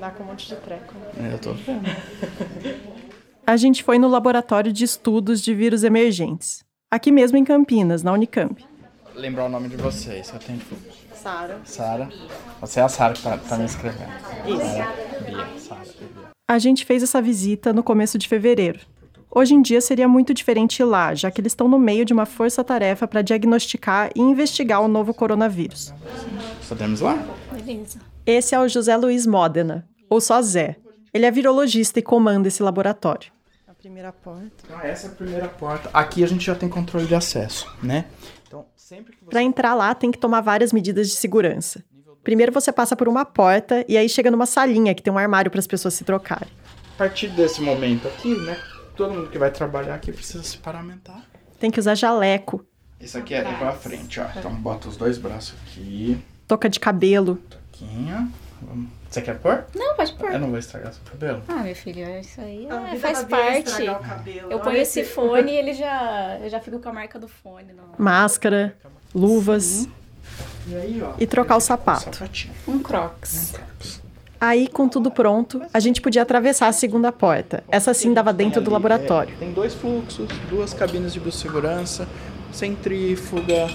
andar 0.00 0.14
com 0.14 0.24
um 0.24 0.26
monte 0.28 0.48
de 0.48 0.56
treco. 0.56 0.94
Eu 1.30 1.38
tô 1.38 1.52
vendo. 1.52 1.84
A 3.46 3.56
gente 3.56 3.84
foi 3.84 3.98
no 3.98 4.08
laboratório 4.08 4.72
de 4.72 4.82
estudos 4.82 5.42
de 5.42 5.54
vírus 5.54 5.84
emergentes. 5.84 6.64
Aqui 6.90 7.12
mesmo 7.12 7.36
em 7.36 7.44
Campinas, 7.44 8.02
na 8.02 8.12
Unicamp. 8.12 8.64
Lembrar 9.14 9.44
o 9.44 9.48
nome 9.50 9.68
de 9.68 9.76
vocês, 9.76 10.30
que 10.30 10.36
eu 10.36 10.40
tenho. 10.40 10.60
Sara. 11.12 11.60
Sara. 11.64 12.08
Você 12.62 12.80
é 12.80 12.82
a 12.82 12.88
Sara 12.88 13.12
que 13.12 13.22
tá, 13.22 13.36
tá 13.36 13.58
me 13.58 13.66
escrevendo. 13.66 14.10
Isso. 14.46 14.60
Sara, 14.60 14.94
Bia, 15.26 15.58
Sara. 15.58 15.82
A 16.48 16.58
gente 16.58 16.86
fez 16.86 17.02
essa 17.02 17.20
visita 17.20 17.72
no 17.72 17.82
começo 17.82 18.16
de 18.16 18.26
fevereiro. 18.26 18.80
Hoje 19.30 19.54
em 19.54 19.60
dia 19.60 19.80
seria 19.80 20.08
muito 20.08 20.32
diferente 20.32 20.80
ir 20.80 20.84
lá, 20.84 21.14
já 21.14 21.30
que 21.30 21.40
eles 21.40 21.52
estão 21.52 21.68
no 21.68 21.78
meio 21.78 22.04
de 22.04 22.12
uma 22.12 22.26
força-tarefa 22.26 23.06
para 23.06 23.22
diagnosticar 23.22 24.10
e 24.16 24.20
investigar 24.20 24.80
o 24.80 24.88
novo 24.88 25.12
coronavírus. 25.12 25.92
Podemos 26.66 27.00
ir 27.00 27.04
lá? 27.04 27.18
Beleza. 27.52 28.00
Esse 28.26 28.54
é 28.54 28.60
o 28.60 28.68
José 28.68 28.96
Luiz 28.96 29.26
Modena, 29.26 29.88
ou 30.10 30.20
só 30.20 30.42
Zé. 30.42 30.76
Ele 31.14 31.24
é 31.24 31.30
virologista 31.30 31.98
e 31.98 32.02
comanda 32.02 32.48
esse 32.48 32.62
laboratório. 32.62 33.32
A 33.66 33.72
primeira 33.74 34.12
porta. 34.12 34.52
Então, 34.64 34.80
essa 34.80 35.06
é 35.06 35.10
a 35.10 35.14
primeira 35.14 35.48
porta. 35.48 35.88
Aqui 35.94 36.22
a 36.22 36.26
gente 36.26 36.44
já 36.44 36.54
tem 36.54 36.68
controle 36.68 37.06
de 37.06 37.14
acesso, 37.14 37.66
né? 37.82 38.04
Então, 38.46 38.66
sempre 38.76 39.16
que 39.16 39.24
você... 39.24 39.30
Para 39.30 39.42
entrar 39.42 39.74
lá, 39.74 39.94
tem 39.94 40.10
que 40.10 40.18
tomar 40.18 40.40
várias 40.42 40.72
medidas 40.72 41.08
de 41.08 41.14
segurança. 41.16 41.82
Primeiro 42.22 42.52
você 42.52 42.70
passa 42.70 42.94
por 42.94 43.08
uma 43.08 43.24
porta 43.24 43.82
e 43.88 43.96
aí 43.96 44.06
chega 44.08 44.30
numa 44.30 44.44
salinha 44.44 44.94
que 44.94 45.02
tem 45.02 45.10
um 45.12 45.16
armário 45.16 45.50
para 45.50 45.58
as 45.60 45.66
pessoas 45.66 45.94
se 45.94 46.04
trocarem. 46.04 46.50
A 46.94 46.98
partir 46.98 47.28
desse 47.28 47.62
momento 47.62 48.06
aqui, 48.08 48.34
né? 48.44 48.58
Todo 48.94 49.14
mundo 49.14 49.30
que 49.30 49.38
vai 49.38 49.50
trabalhar 49.50 49.94
aqui 49.94 50.12
precisa 50.12 50.42
se 50.44 50.58
paramentar. 50.58 51.24
Tem 51.58 51.70
que 51.70 51.80
usar 51.80 51.94
jaleco, 51.94 52.64
Isso 53.00 53.16
aqui 53.16 53.32
é 53.34 53.42
pra 53.42 53.72
frente, 53.72 54.20
ó. 54.20 54.26
Então 54.36 54.54
bota 54.54 54.88
os 54.88 54.96
dois 54.98 55.16
braços 55.16 55.54
aqui. 55.66 56.18
touca 56.46 56.68
de 56.68 56.78
cabelo. 56.78 57.36
Toquinha. 57.48 58.28
Vamos- 58.60 58.90
Você 59.10 59.20
quer 59.22 59.38
pôr? 59.40 59.64
Não, 59.74 59.96
pode 59.96 60.12
pôr. 60.12 60.32
Eu 60.32 60.38
não 60.38 60.50
vou 60.50 60.58
estragar 60.58 60.92
seu 60.92 61.02
cabelo. 61.04 61.42
Ah, 61.48 61.64
meu 61.64 61.74
filho, 61.74 62.08
isso 62.20 62.40
aí 62.40 62.68
é, 62.92 62.96
faz 62.96 63.24
parte. 63.24 63.84
Eu 64.48 64.60
ponho 64.60 64.76
esse 64.76 65.02
fone 65.04 65.50
e 65.50 65.56
ele 65.58 65.74
já, 65.74 66.38
eu 66.40 66.48
já 66.48 66.60
fico 66.60 66.78
com 66.78 66.88
a 66.88 66.92
marca 66.92 67.18
do 67.18 67.26
fone. 67.26 67.72
No... 67.72 67.82
Máscara, 67.98 68.76
luvas 69.12 69.88
E 70.68 70.76
aí, 70.76 71.02
ó. 71.02 71.14
e 71.18 71.26
trocar 71.26 71.56
o 71.56 71.60
sapato. 71.60 72.14
Sapatinho. 72.14 72.54
Um 72.68 72.78
crocs. 72.78 73.54
Aí, 74.40 74.68
com 74.68 74.88
tudo 74.88 75.10
pronto, 75.10 75.60
a 75.74 75.80
gente 75.80 76.00
podia 76.00 76.22
atravessar 76.22 76.68
a 76.68 76.72
segunda 76.72 77.10
porta. 77.10 77.64
Essa 77.68 77.92
sim 77.92 78.14
dava 78.14 78.32
dentro 78.32 78.62
do 78.62 78.70
laboratório. 78.70 79.34
É, 79.34 79.38
tem 79.38 79.52
dois 79.52 79.74
fluxos, 79.74 80.28
duas 80.48 80.72
cabines 80.72 81.12
de 81.12 81.18
biossegurança, 81.20 82.08
centrífuga, 82.52 83.66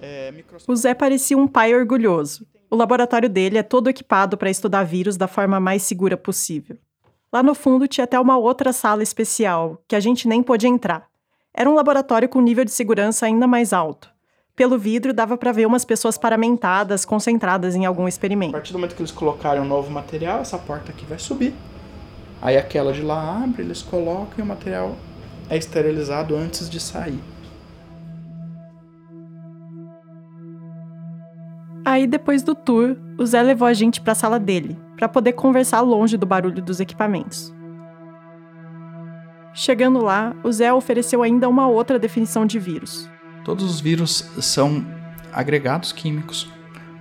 é, 0.00 0.30
microscópio. 0.30 0.72
O 0.72 0.76
Zé 0.76 0.94
parecia 0.94 1.36
um 1.36 1.46
pai 1.48 1.74
orgulhoso. 1.74 2.46
O 2.70 2.76
laboratório 2.76 3.28
dele 3.28 3.58
é 3.58 3.64
todo 3.64 3.90
equipado 3.90 4.38
para 4.38 4.48
estudar 4.48 4.84
vírus 4.84 5.16
da 5.16 5.26
forma 5.26 5.58
mais 5.58 5.82
segura 5.82 6.16
possível. 6.16 6.78
Lá 7.32 7.42
no 7.42 7.52
fundo 7.52 7.88
tinha 7.88 8.04
até 8.04 8.18
uma 8.18 8.38
outra 8.38 8.72
sala 8.72 9.02
especial, 9.02 9.82
que 9.88 9.96
a 9.96 10.00
gente 10.00 10.28
nem 10.28 10.40
pôde 10.40 10.68
entrar. 10.68 11.08
Era 11.52 11.68
um 11.68 11.74
laboratório 11.74 12.28
com 12.28 12.40
nível 12.40 12.64
de 12.64 12.70
segurança 12.70 13.26
ainda 13.26 13.48
mais 13.48 13.72
alto. 13.72 14.08
Pelo 14.54 14.78
vidro 14.78 15.12
dava 15.12 15.36
para 15.36 15.50
ver 15.50 15.66
umas 15.66 15.84
pessoas 15.84 16.16
paramentadas, 16.16 17.04
concentradas 17.04 17.74
em 17.74 17.86
algum 17.86 18.04
A 18.04 18.08
experimento. 18.08 18.52
partir 18.52 18.72
do 18.72 18.78
momento 18.78 18.94
que 18.94 19.02
eles 19.02 19.10
colocarem 19.10 19.60
um 19.60 19.66
novo 19.66 19.90
material, 19.90 20.40
essa 20.40 20.56
porta 20.56 20.92
aqui 20.92 21.04
vai 21.04 21.18
subir. 21.18 21.52
Aí 22.40 22.56
aquela 22.56 22.92
de 22.92 23.02
lá 23.02 23.42
abre, 23.42 23.62
eles 23.62 23.82
colocam 23.82 24.38
e 24.38 24.42
o 24.42 24.46
material 24.46 24.94
é 25.48 25.56
esterilizado 25.56 26.36
antes 26.36 26.70
de 26.70 26.78
sair. 26.78 27.20
Aí, 31.84 32.06
depois 32.06 32.42
do 32.42 32.54
tour, 32.54 32.96
o 33.18 33.24
Zé 33.24 33.42
levou 33.42 33.66
a 33.66 33.72
gente 33.72 34.00
para 34.00 34.12
a 34.12 34.16
sala 34.16 34.38
dele, 34.38 34.78
para 34.96 35.08
poder 35.08 35.32
conversar 35.32 35.80
longe 35.80 36.16
do 36.16 36.26
barulho 36.26 36.62
dos 36.62 36.80
equipamentos. 36.80 37.54
Chegando 39.54 40.02
lá, 40.02 40.34
o 40.44 40.52
Zé 40.52 40.72
ofereceu 40.72 41.22
ainda 41.22 41.48
uma 41.48 41.66
outra 41.66 41.98
definição 41.98 42.46
de 42.46 42.58
vírus. 42.58 43.08
Todos 43.44 43.64
os 43.64 43.80
vírus 43.80 44.30
são 44.40 44.84
agregados 45.32 45.92
químicos 45.92 46.48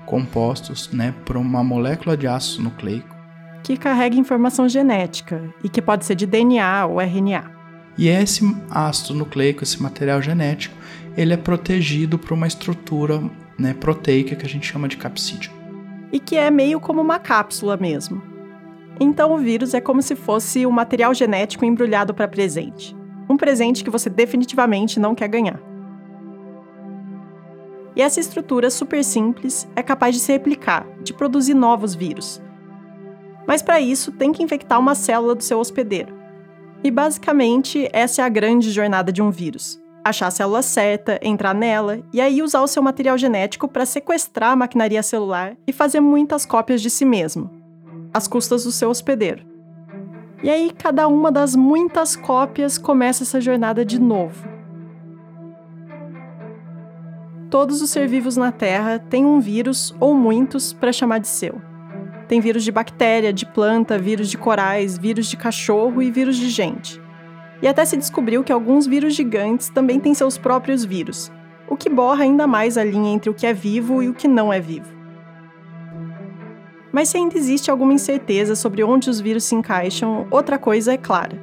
compostos 0.06 0.92
né, 0.92 1.14
por 1.26 1.38
uma 1.38 1.64
molécula 1.64 2.18
de 2.18 2.28
ácido 2.28 2.64
nucleico. 2.64 3.16
que 3.64 3.78
carrega 3.78 4.16
informação 4.16 4.68
genética 4.68 5.54
e 5.64 5.70
que 5.70 5.82
pode 5.82 6.06
ser 6.06 6.16
de 6.16 6.26
DNA 6.26 6.88
ou 6.88 7.00
RNA. 7.00 7.52
E 7.98 8.08
esse 8.08 8.44
ácido 8.72 9.14
nucleico, 9.14 9.62
esse 9.62 9.84
material 9.84 10.22
genético, 10.22 10.76
ele 11.16 11.34
é 11.34 11.38
protegido 11.38 12.18
por 12.18 12.32
uma 12.32 12.48
estrutura 12.48 13.22
né, 13.60 13.74
proteica 13.74 14.36
que 14.36 14.46
a 14.46 14.50
gente 14.50 14.66
chama 14.66 14.88
de 14.88 14.98
capsídeo. 14.98 15.52
E 16.12 16.20
que 16.20 16.38
é 16.38 16.50
meio 16.50 16.80
como 16.80 17.02
uma 17.02 17.20
cápsula 17.20 17.78
mesmo. 17.78 18.22
Então 19.00 19.34
o 19.34 19.38
vírus 19.38 19.74
é 19.74 19.82
como 19.82 20.02
se 20.02 20.16
fosse 20.16 20.66
um 20.66 20.72
material 20.72 21.14
genético 21.14 21.66
embrulhado 21.66 22.14
para 22.14 22.28
presente. 22.28 22.96
Um 23.30 23.38
presente 23.38 23.84
que 23.84 23.90
você 23.90 24.10
definitivamente 24.10 25.00
não 25.00 25.14
quer 25.14 25.28
ganhar. 25.28 25.62
E 27.96 28.02
essa 28.02 28.20
estrutura 28.20 28.70
super 28.70 29.04
simples 29.04 29.68
é 29.76 29.84
capaz 29.84 30.16
de 30.16 30.22
se 30.22 30.32
replicar, 30.32 30.88
de 31.04 31.14
produzir 31.14 31.54
novos 31.54 31.94
vírus. 31.94 32.42
Mas 33.48 33.62
para 33.62 33.80
isso 33.80 34.12
tem 34.12 34.32
que 34.32 34.44
infectar 34.44 34.80
uma 34.80 34.96
célula 34.96 35.36
do 35.36 35.44
seu 35.44 35.60
hospedeiro. 35.60 36.18
E 36.84 36.90
basicamente 36.90 37.90
essa 37.92 38.22
é 38.22 38.26
a 38.26 38.30
grande 38.30 38.72
jornada 38.72 39.12
de 39.12 39.22
um 39.22 39.30
vírus. 39.30 39.82
Achar 40.04 40.28
a 40.28 40.32
célula 40.32 40.62
certa, 40.62 41.20
entrar 41.22 41.54
nela 41.54 42.00
e 42.14 42.22
aí 42.22 42.42
usar 42.42 42.62
o 42.62 42.68
seu 42.68 42.82
material 42.82 43.18
genético 43.18 43.68
para 43.68 43.86
sequestrar 43.86 44.52
a 44.52 44.56
maquinaria 44.56 45.04
celular 45.04 45.56
e 45.68 45.74
fazer 45.74 46.00
muitas 46.00 46.46
cópias 46.46 46.82
de 46.82 46.90
si 46.90 47.04
mesmo, 47.06 47.50
às 48.14 48.28
custas 48.28 48.64
do 48.64 48.72
seu 48.72 48.90
hospedeiro. 48.90 49.46
E 50.42 50.50
aí 50.50 50.72
cada 50.72 51.08
uma 51.08 51.32
das 51.32 51.56
muitas 51.56 52.16
cópias 52.16 52.78
começa 52.78 53.24
essa 53.24 53.42
jornada 53.42 53.84
de 53.84 54.00
novo. 54.00 54.48
Todos 57.50 57.82
os 57.82 57.90
ser 57.90 58.08
vivos 58.08 58.38
na 58.38 58.52
Terra 58.52 59.00
têm 59.00 59.26
um 59.26 59.40
vírus 59.40 59.94
ou 60.00 60.14
muitos 60.14 60.72
para 60.72 60.94
chamar 60.94 61.20
de 61.20 61.28
seu. 61.28 61.60
Tem 62.28 62.40
vírus 62.40 62.64
de 62.64 62.72
bactéria, 62.72 63.34
de 63.34 63.46
planta, 63.46 63.98
vírus 63.98 64.30
de 64.30 64.38
corais, 64.38 64.98
vírus 64.98 65.28
de 65.28 65.36
cachorro 65.36 66.02
e 66.02 66.12
vírus 66.12 66.38
de 66.38 66.48
gente. 66.48 67.02
E 67.62 67.68
até 67.68 67.84
se 67.86 67.98
descobriu 67.98 68.44
que 68.44 68.52
alguns 68.52 68.88
vírus 68.88 69.14
gigantes 69.14 69.70
também 69.70 70.00
têm 70.00 70.14
seus 70.14 70.38
próprios 70.38 70.86
vírus, 70.86 71.32
o 71.68 71.76
que 71.76 71.90
borra 71.90 72.24
ainda 72.24 72.48
mais 72.48 72.78
a 72.78 72.84
linha 72.84 73.14
entre 73.14 73.30
o 73.30 73.34
que 73.34 73.46
é 73.46 73.54
vivo 73.54 74.02
e 74.02 74.10
o 74.10 74.14
que 74.14 74.28
não 74.28 74.52
é 74.52 74.60
vivo. 74.60 75.00
Mas 76.92 77.10
se 77.10 77.18
ainda 77.18 77.38
existe 77.38 77.70
alguma 77.70 77.94
incerteza 77.94 78.56
sobre 78.56 78.84
onde 78.84 79.10
os 79.10 79.20
vírus 79.20 79.44
se 79.44 79.56
encaixam, 79.56 80.26
outra 80.32 80.58
coisa 80.58 80.94
é 80.94 80.98
clara. 80.98 81.40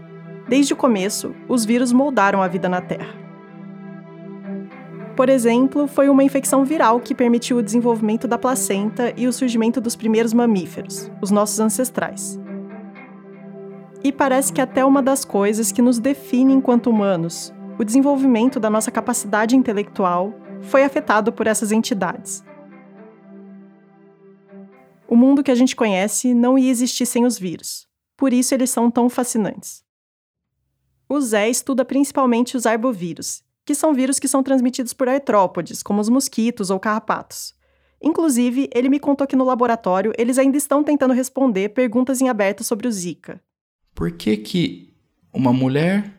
Desde 0.49 0.73
o 0.73 0.77
começo, 0.77 1.35
os 1.49 1.65
vírus 1.65 1.93
moldaram 1.93 2.43
a 2.43 2.49
vida 2.49 2.69
na 2.69 2.81
Terra. 2.81 3.15
Por 5.17 5.29
exemplo, 5.29 5.87
foi 5.87 6.09
uma 6.09 6.23
infecção 6.23 6.65
viral 6.65 7.01
que 7.01 7.15
permitiu 7.15 7.57
o 7.57 7.63
desenvolvimento 7.63 8.29
da 8.29 8.37
placenta 8.37 9.15
e 9.17 9.27
o 9.27 9.33
surgimento 9.33 9.81
dos 9.81 9.97
primeiros 9.97 10.35
mamíferos, 10.35 11.11
os 11.23 11.31
nossos 11.31 11.59
ancestrais. 11.59 12.39
E 14.07 14.13
parece 14.13 14.53
que 14.53 14.61
até 14.61 14.85
uma 14.85 15.03
das 15.03 15.25
coisas 15.25 15.73
que 15.73 15.83
nos 15.83 15.99
define 15.99 16.53
enquanto 16.53 16.89
humanos, 16.89 17.53
o 17.77 17.83
desenvolvimento 17.83 18.61
da 18.61 18.71
nossa 18.71 18.89
capacidade 18.89 19.57
intelectual, 19.57 20.33
foi 20.63 20.85
afetado 20.85 21.33
por 21.33 21.49
essas 21.49 21.73
entidades. 21.73 22.45
O 25.09 25.17
mundo 25.17 25.43
que 25.43 25.51
a 25.51 25.57
gente 25.57 25.75
conhece 25.75 26.35
não 26.35 26.57
ia 26.57 26.71
existir 26.71 27.05
sem 27.05 27.25
os 27.25 27.37
vírus, 27.37 27.89
por 28.17 28.33
isso 28.33 28.55
eles 28.55 28.71
são 28.71 28.93
tão 28.93 29.09
fascinantes. 29.09 29.83
O 31.09 31.21
Zé 31.21 31.51
estuda 31.51 31.85
principalmente 31.85 32.57
os 32.57 32.65
arbovírus, 32.65 33.43
que 33.65 33.75
são 33.75 33.93
vírus 33.93 34.21
que 34.21 34.29
são 34.29 34.41
transmitidos 34.41 34.93
por 34.93 35.09
artrópodes, 35.09 35.83
como 35.83 36.01
os 36.01 36.09
mosquitos 36.09 36.71
ou 36.71 36.79
carrapatos. 36.79 37.57
Inclusive, 38.01 38.71
ele 38.73 38.89
me 38.89 39.01
contou 39.01 39.27
que 39.27 39.35
no 39.35 39.45
laboratório 39.45 40.13
eles 40.17 40.39
ainda 40.39 40.57
estão 40.57 40.85
tentando 40.85 41.13
responder 41.13 41.71
perguntas 41.71 42.21
em 42.21 42.29
aberto 42.29 42.63
sobre 42.63 42.87
o 42.87 42.93
Zika. 42.93 43.45
Por 43.97 44.13
que, 44.13 44.37
que 44.37 44.95
uma 45.33 45.55
mulher 45.55 46.13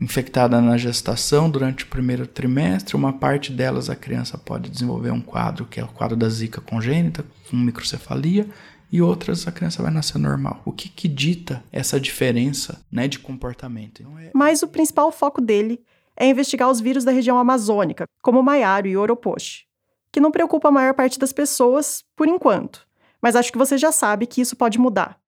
infectada 0.00 0.62
na 0.62 0.78
gestação 0.78 1.50
durante 1.50 1.84
o 1.84 1.88
primeiro 1.88 2.26
trimestre, 2.26 2.96
uma 2.96 3.12
parte 3.12 3.52
delas 3.52 3.90
a 3.90 3.94
criança 3.94 4.38
pode 4.38 4.70
desenvolver 4.70 5.10
um 5.10 5.20
quadro 5.20 5.66
que 5.66 5.78
é 5.78 5.84
o 5.84 5.88
quadro 5.88 6.16
da 6.16 6.26
zika 6.28 6.62
congênita, 6.62 7.24
com 7.50 7.56
microcefalia, 7.56 8.48
e 8.90 9.02
outras 9.02 9.46
a 9.46 9.52
criança 9.52 9.82
vai 9.82 9.92
nascer 9.92 10.16
normal. 10.18 10.62
O 10.64 10.72
que, 10.72 10.88
que 10.88 11.06
dita 11.06 11.62
essa 11.70 12.00
diferença 12.00 12.80
né, 12.90 13.06
de 13.06 13.18
comportamento? 13.18 14.00
Então, 14.00 14.18
é- 14.18 14.30
Mas 14.34 14.62
o 14.62 14.68
principal 14.68 15.12
foco 15.12 15.42
dele 15.42 15.82
é 16.16 16.26
investigar 16.26 16.70
os 16.70 16.80
vírus 16.80 17.04
da 17.04 17.12
região 17.12 17.38
amazônica, 17.38 18.06
como 18.22 18.40
o 18.40 18.42
maiário 18.42 18.90
e 18.90 18.96
o 18.96 19.00
oropoche, 19.02 19.64
que 20.10 20.18
não 20.18 20.30
preocupa 20.30 20.68
a 20.68 20.72
maior 20.72 20.94
parte 20.94 21.18
das 21.18 21.32
pessoas 21.34 22.02
por 22.16 22.26
enquanto, 22.26 22.86
mas 23.20 23.36
acho 23.36 23.52
que 23.52 23.58
você 23.58 23.76
já 23.76 23.92
sabe 23.92 24.26
que 24.26 24.40
isso 24.40 24.56
pode 24.56 24.78
mudar. 24.78 25.20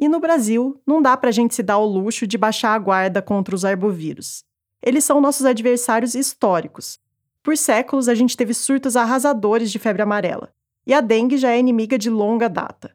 E 0.00 0.08
no 0.08 0.20
Brasil, 0.20 0.80
não 0.86 1.00
dá 1.00 1.16
pra 1.16 1.30
gente 1.30 1.54
se 1.54 1.62
dar 1.62 1.78
o 1.78 1.86
luxo 1.86 2.26
de 2.26 2.38
baixar 2.38 2.74
a 2.74 2.78
guarda 2.78 3.22
contra 3.22 3.54
os 3.54 3.64
arbovírus. 3.64 4.44
Eles 4.82 5.04
são 5.04 5.20
nossos 5.20 5.46
adversários 5.46 6.14
históricos. 6.14 6.98
Por 7.42 7.56
séculos, 7.56 8.08
a 8.08 8.14
gente 8.14 8.36
teve 8.36 8.54
surtos 8.54 8.96
arrasadores 8.96 9.70
de 9.70 9.78
febre 9.78 10.02
amarela, 10.02 10.52
e 10.86 10.92
a 10.92 11.00
dengue 11.00 11.36
já 11.36 11.50
é 11.50 11.58
inimiga 11.58 11.98
de 11.98 12.10
longa 12.10 12.48
data. 12.48 12.94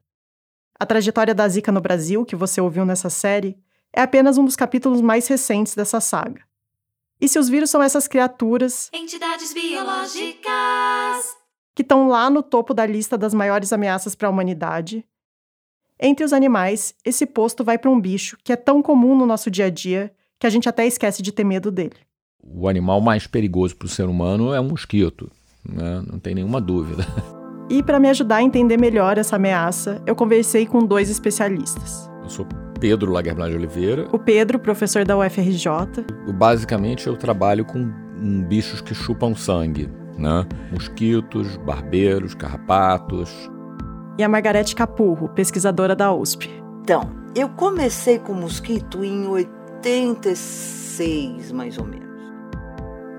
A 0.79 0.85
trajetória 0.85 1.33
da 1.33 1.47
Zika 1.47 1.71
no 1.71 1.81
Brasil, 1.81 2.25
que 2.25 2.35
você 2.35 2.61
ouviu 2.61 2.85
nessa 2.85 3.09
série, 3.09 3.57
é 3.91 4.01
apenas 4.01 4.37
um 4.37 4.45
dos 4.45 4.55
capítulos 4.55 5.01
mais 5.01 5.27
recentes 5.27 5.73
dessa 5.73 5.99
saga. 5.99 6.41
E 7.19 7.27
se 7.27 7.39
os 7.39 7.49
vírus 7.49 7.69
são 7.69 7.81
essas 7.81 8.07
criaturas. 8.07 8.89
Entidades 8.93 9.53
biológicas. 9.53 11.35
que 11.73 11.81
estão 11.81 12.07
lá 12.07 12.29
no 12.29 12.41
topo 12.43 12.73
da 12.73 12.85
lista 12.85 13.17
das 13.17 13.33
maiores 13.33 13.71
ameaças 13.71 14.15
para 14.15 14.27
a 14.27 14.31
humanidade, 14.31 15.05
entre 15.99 16.23
os 16.23 16.33
animais, 16.33 16.93
esse 17.03 17.25
posto 17.25 17.63
vai 17.63 17.77
para 17.77 17.89
um 17.89 17.99
bicho 17.99 18.37
que 18.43 18.53
é 18.53 18.55
tão 18.55 18.81
comum 18.81 19.15
no 19.17 19.25
nosso 19.25 19.49
dia 19.49 19.65
a 19.65 19.69
dia 19.69 20.11
que 20.39 20.45
a 20.45 20.49
gente 20.49 20.69
até 20.69 20.85
esquece 20.85 21.21
de 21.21 21.31
ter 21.31 21.43
medo 21.43 21.71
dele. 21.71 21.95
O 22.43 22.67
animal 22.67 23.01
mais 23.01 23.25
perigoso 23.25 23.75
para 23.75 23.87
o 23.87 23.89
ser 23.89 24.07
humano 24.07 24.53
é 24.53 24.59
o 24.59 24.63
mosquito, 24.63 25.29
né? 25.67 26.03
não 26.09 26.19
tem 26.19 26.35
nenhuma 26.35 26.61
dúvida. 26.61 27.05
E 27.69 27.83
para 27.83 27.99
me 27.99 28.09
ajudar 28.09 28.37
a 28.37 28.43
entender 28.43 28.77
melhor 28.77 29.17
essa 29.17 29.35
ameaça, 29.35 30.01
eu 30.07 30.15
conversei 30.15 30.65
com 30.65 30.79
dois 30.85 31.09
especialistas. 31.09 32.09
Eu 32.23 32.29
sou 32.29 32.47
Pedro 32.79 33.11
Lagerblad 33.11 33.51
de 33.51 33.57
Oliveira. 33.57 34.07
O 34.13 34.17
Pedro, 34.17 34.57
professor 34.57 35.03
da 35.03 35.17
UFRJ. 35.17 35.69
Basicamente, 36.33 37.07
eu 37.07 37.17
trabalho 37.17 37.65
com 37.65 37.79
um, 37.79 38.41
bichos 38.41 38.79
que 38.79 38.95
chupam 38.95 39.35
sangue, 39.35 39.89
né? 40.17 40.45
Mosquitos, 40.71 41.57
barbeiros, 41.57 42.33
carrapatos. 42.33 43.29
E 44.17 44.23
a 44.23 44.29
Margarete 44.29 44.75
Capurro, 44.75 45.29
pesquisadora 45.29 45.95
da 45.95 46.11
USP. 46.11 46.49
Então, 46.81 47.03
eu 47.35 47.47
comecei 47.49 48.17
com 48.17 48.33
mosquito 48.33 49.03
em 49.03 49.27
86, 49.27 51.51
mais 51.51 51.77
ou 51.77 51.85
menos. 51.85 52.07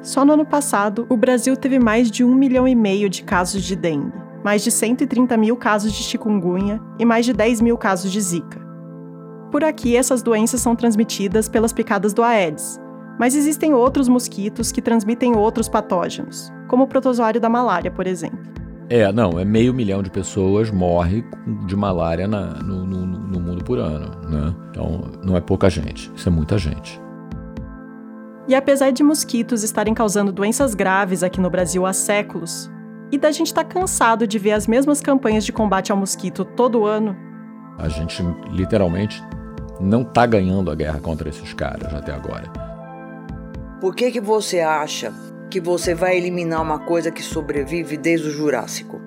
Só 0.02 0.24
no 0.24 0.32
ano 0.32 0.44
passado, 0.44 1.06
o 1.08 1.16
Brasil 1.16 1.56
teve 1.56 1.78
mais 1.78 2.10
de 2.10 2.24
um 2.24 2.34
milhão 2.34 2.66
e 2.66 2.74
meio 2.74 3.08
de 3.08 3.22
casos 3.22 3.62
de 3.62 3.76
dengue, 3.76 4.12
mais 4.42 4.64
de 4.64 4.72
130 4.72 5.36
mil 5.36 5.56
casos 5.56 5.92
de 5.92 6.02
chikungunya 6.02 6.80
e 6.98 7.04
mais 7.04 7.24
de 7.24 7.32
10 7.32 7.60
mil 7.60 7.78
casos 7.78 8.10
de 8.10 8.20
zika. 8.20 8.58
Por 9.52 9.62
aqui, 9.62 9.96
essas 9.96 10.20
doenças 10.20 10.60
são 10.60 10.74
transmitidas 10.74 11.48
pelas 11.48 11.72
picadas 11.72 12.12
do 12.12 12.24
Aedes, 12.24 12.80
mas 13.20 13.36
existem 13.36 13.72
outros 13.72 14.08
mosquitos 14.08 14.72
que 14.72 14.82
transmitem 14.82 15.36
outros 15.36 15.68
patógenos, 15.68 16.52
como 16.66 16.82
o 16.84 16.88
protozoário 16.88 17.40
da 17.40 17.48
malária, 17.48 17.90
por 17.90 18.06
exemplo. 18.06 18.57
É, 18.90 19.12
não, 19.12 19.38
é 19.38 19.44
meio 19.44 19.74
milhão 19.74 20.02
de 20.02 20.10
pessoas 20.10 20.70
morre 20.70 21.22
de 21.66 21.76
malária 21.76 22.26
na, 22.26 22.54
no, 22.62 22.86
no, 22.86 23.06
no 23.06 23.40
mundo 23.40 23.62
por 23.62 23.78
ano, 23.78 24.10
né? 24.26 24.54
Então, 24.70 25.02
não 25.22 25.36
é 25.36 25.40
pouca 25.40 25.68
gente, 25.68 26.10
isso 26.16 26.28
é 26.28 26.32
muita 26.32 26.56
gente. 26.56 26.98
E 28.48 28.54
apesar 28.54 28.90
de 28.90 29.02
mosquitos 29.02 29.62
estarem 29.62 29.92
causando 29.92 30.32
doenças 30.32 30.74
graves 30.74 31.22
aqui 31.22 31.38
no 31.38 31.50
Brasil 31.50 31.84
há 31.84 31.92
séculos, 31.92 32.70
e 33.12 33.18
da 33.18 33.30
gente 33.30 33.48
estar 33.48 33.64
tá 33.64 33.68
cansado 33.68 34.26
de 34.26 34.38
ver 34.38 34.52
as 34.52 34.66
mesmas 34.66 35.02
campanhas 35.02 35.44
de 35.44 35.52
combate 35.52 35.92
ao 35.92 35.98
mosquito 35.98 36.44
todo 36.44 36.86
ano, 36.86 37.14
a 37.78 37.88
gente 37.88 38.22
literalmente 38.50 39.22
não 39.78 40.00
está 40.02 40.24
ganhando 40.26 40.70
a 40.70 40.74
guerra 40.74 40.98
contra 40.98 41.28
esses 41.28 41.52
caras 41.52 41.92
até 41.94 42.12
agora. 42.12 42.50
Por 43.80 43.94
que, 43.94 44.10
que 44.10 44.20
você 44.20 44.60
acha 44.60 45.12
que 45.50 45.60
você 45.60 45.94
vai 45.94 46.16
eliminar 46.16 46.62
uma 46.62 46.78
coisa 46.78 47.10
que 47.10 47.22
sobrevive 47.22 47.96
desde 47.96 48.28
o 48.28 48.30
Jurássico? 48.30 49.00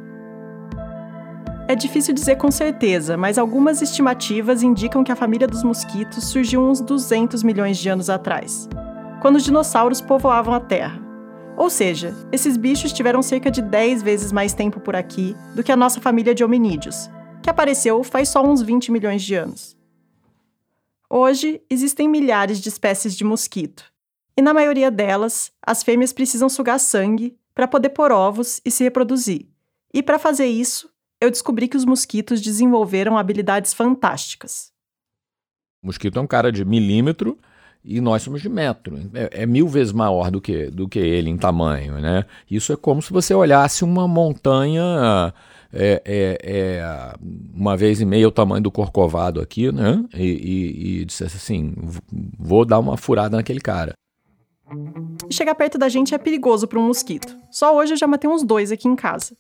É 1.68 1.76
difícil 1.76 2.14
dizer 2.14 2.36
com 2.36 2.52
certeza, 2.52 3.16
mas 3.16 3.38
algumas 3.38 3.82
estimativas 3.82 4.62
indicam 4.62 5.04
que 5.04 5.12
a 5.12 5.16
família 5.16 5.48
dos 5.48 5.64
mosquitos 5.64 6.26
surgiu 6.26 6.62
uns 6.62 6.82
200 6.82 7.44
milhões 7.44 7.78
de 7.78 7.88
anos 7.88 8.10
atrás, 8.10 8.68
quando 9.22 9.38
os 9.38 9.44
dinossauros 9.44 10.02
povoavam 10.02 10.54
a 10.54 10.60
Terra. 10.60 11.00
Ou 11.56 11.70
seja, 11.70 12.14
esses 12.32 12.58
bichos 12.58 12.92
tiveram 12.92 13.22
cerca 13.22 13.52
de 13.52 13.62
10 13.62 14.02
vezes 14.02 14.32
mais 14.32 14.54
tempo 14.54 14.80
por 14.80 14.96
aqui 14.96 15.36
do 15.56 15.64
que 15.64 15.72
a 15.72 15.78
nossa 15.78 16.02
família 16.02 16.34
de 16.34 16.44
hominídeos, 16.44 17.10
que 17.42 17.50
apareceu 17.50 18.04
faz 18.04 18.30
só 18.30 18.44
uns 18.44 18.62
20 18.62 18.92
milhões 18.92 19.22
de 19.22 19.36
anos. 19.36 19.78
Hoje, 21.10 21.62
existem 21.70 22.08
milhares 22.08 22.60
de 22.60 22.70
espécies 22.70 23.16
de 23.16 23.24
mosquito, 23.24 23.91
e 24.36 24.42
na 24.42 24.54
maioria 24.54 24.90
delas, 24.90 25.52
as 25.62 25.84
fêmeas 25.84 26.14
precisam 26.14 26.50
sugar 26.50 26.80
sangue 26.80 27.36
para 27.54 27.68
poder 27.68 27.90
pôr 27.90 28.12
ovos 28.12 28.62
e 28.64 28.72
se 28.72 28.84
reproduzir. 28.84 29.48
E 29.94 30.02
para 30.02 30.18
fazer 30.18 30.46
isso, 30.46 30.90
eu 31.20 31.30
descobri 31.30 31.68
que 31.68 31.78
os 31.78 31.86
mosquitos 31.86 32.42
desenvolveram 32.42 33.18
habilidades 33.18 33.74
fantásticas. 33.74 34.72
O 35.84 35.88
mosquito 35.88 36.18
é 36.18 36.22
um 36.22 36.28
cara 36.28 36.52
de 36.52 36.64
milímetro 36.64 37.38
e 37.84 38.00
nós 38.00 38.22
somos 38.22 38.42
de 38.42 38.50
metro. 38.50 39.00
É, 39.14 39.44
é, 39.44 39.46
mil 39.46 39.68
vezes 39.68 39.92
maior 39.92 40.32
do 40.32 40.40
que, 40.40 40.68
do 40.68 40.88
que 40.88 41.00
ele 41.00 41.30
em 41.30 41.38
tamanho, 41.38 42.00
né? 42.00 42.26
Isso 42.50 42.72
é 42.72 42.76
como 42.76 43.02
se 43.02 43.12
você 43.12 43.34
olhasse 43.34 43.84
uma 43.84 44.08
montanha 44.08 45.34
é, 45.74 46.02
é, 46.06 46.38
é 46.44 47.16
uma 47.54 47.76
vez 47.76 48.02
e 48.02 48.06
meia 48.06 48.28
o 48.28 48.32
tamanho 48.32 48.64
do 48.64 48.72
corcovado 48.72 49.42
aqui, 49.42 49.72
né? 49.72 50.04
E, 50.14 50.24
e, 50.24 51.02
e 51.02 51.06
dissesse 51.06 51.38
assim, 51.38 51.74
vou 52.40 52.66
dar 52.66 52.80
uma 52.80 52.98
furada 52.98 53.38
naquele 53.38 53.62
cara. 53.62 53.94
E 55.30 55.34
chegar 55.34 55.56
perto 55.56 55.78
da 55.78 55.90
gente 55.90 56.14
é 56.14 56.18
perigoso 56.18 56.68
para 56.68 56.80
um 56.80 56.88
mosquito. 56.88 57.38
Só 57.50 57.76
hoje 57.76 57.94
eu 57.94 57.98
já 57.98 58.08
matei 58.08 58.30
uns 58.30 58.44
dois 58.44 58.72
aqui 58.72 58.88
em 58.88 58.96
casa. 58.96 59.36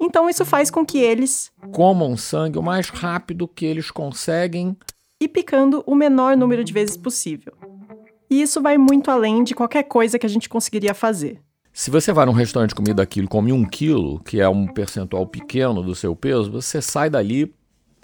Então 0.00 0.28
isso 0.30 0.44
faz 0.44 0.70
com 0.70 0.86
que 0.86 0.98
eles 0.98 1.50
comam 1.72 2.16
sangue 2.16 2.58
o 2.58 2.62
mais 2.62 2.88
rápido 2.88 3.48
que 3.48 3.66
eles 3.66 3.90
conseguem 3.90 4.76
e 5.20 5.26
picando 5.26 5.82
o 5.86 5.94
menor 5.94 6.36
número 6.36 6.62
de 6.62 6.72
vezes 6.72 6.96
possível. 6.96 7.52
E 8.30 8.40
isso 8.40 8.60
vai 8.60 8.78
muito 8.78 9.10
além 9.10 9.42
de 9.42 9.54
qualquer 9.54 9.84
coisa 9.84 10.18
que 10.18 10.26
a 10.26 10.28
gente 10.28 10.48
conseguiria 10.48 10.94
fazer. 10.94 11.40
Se 11.72 11.90
você 11.90 12.12
vai 12.12 12.26
num 12.26 12.32
restaurante 12.32 12.70
de 12.70 12.74
comida 12.74 13.02
aquilo 13.02 13.26
e 13.26 13.30
come 13.30 13.52
um 13.52 13.64
quilo, 13.64 14.20
que 14.20 14.40
é 14.40 14.48
um 14.48 14.66
percentual 14.66 15.26
pequeno 15.26 15.82
do 15.82 15.94
seu 15.94 16.14
peso, 16.14 16.50
você 16.50 16.82
sai 16.82 17.08
dali 17.08 17.54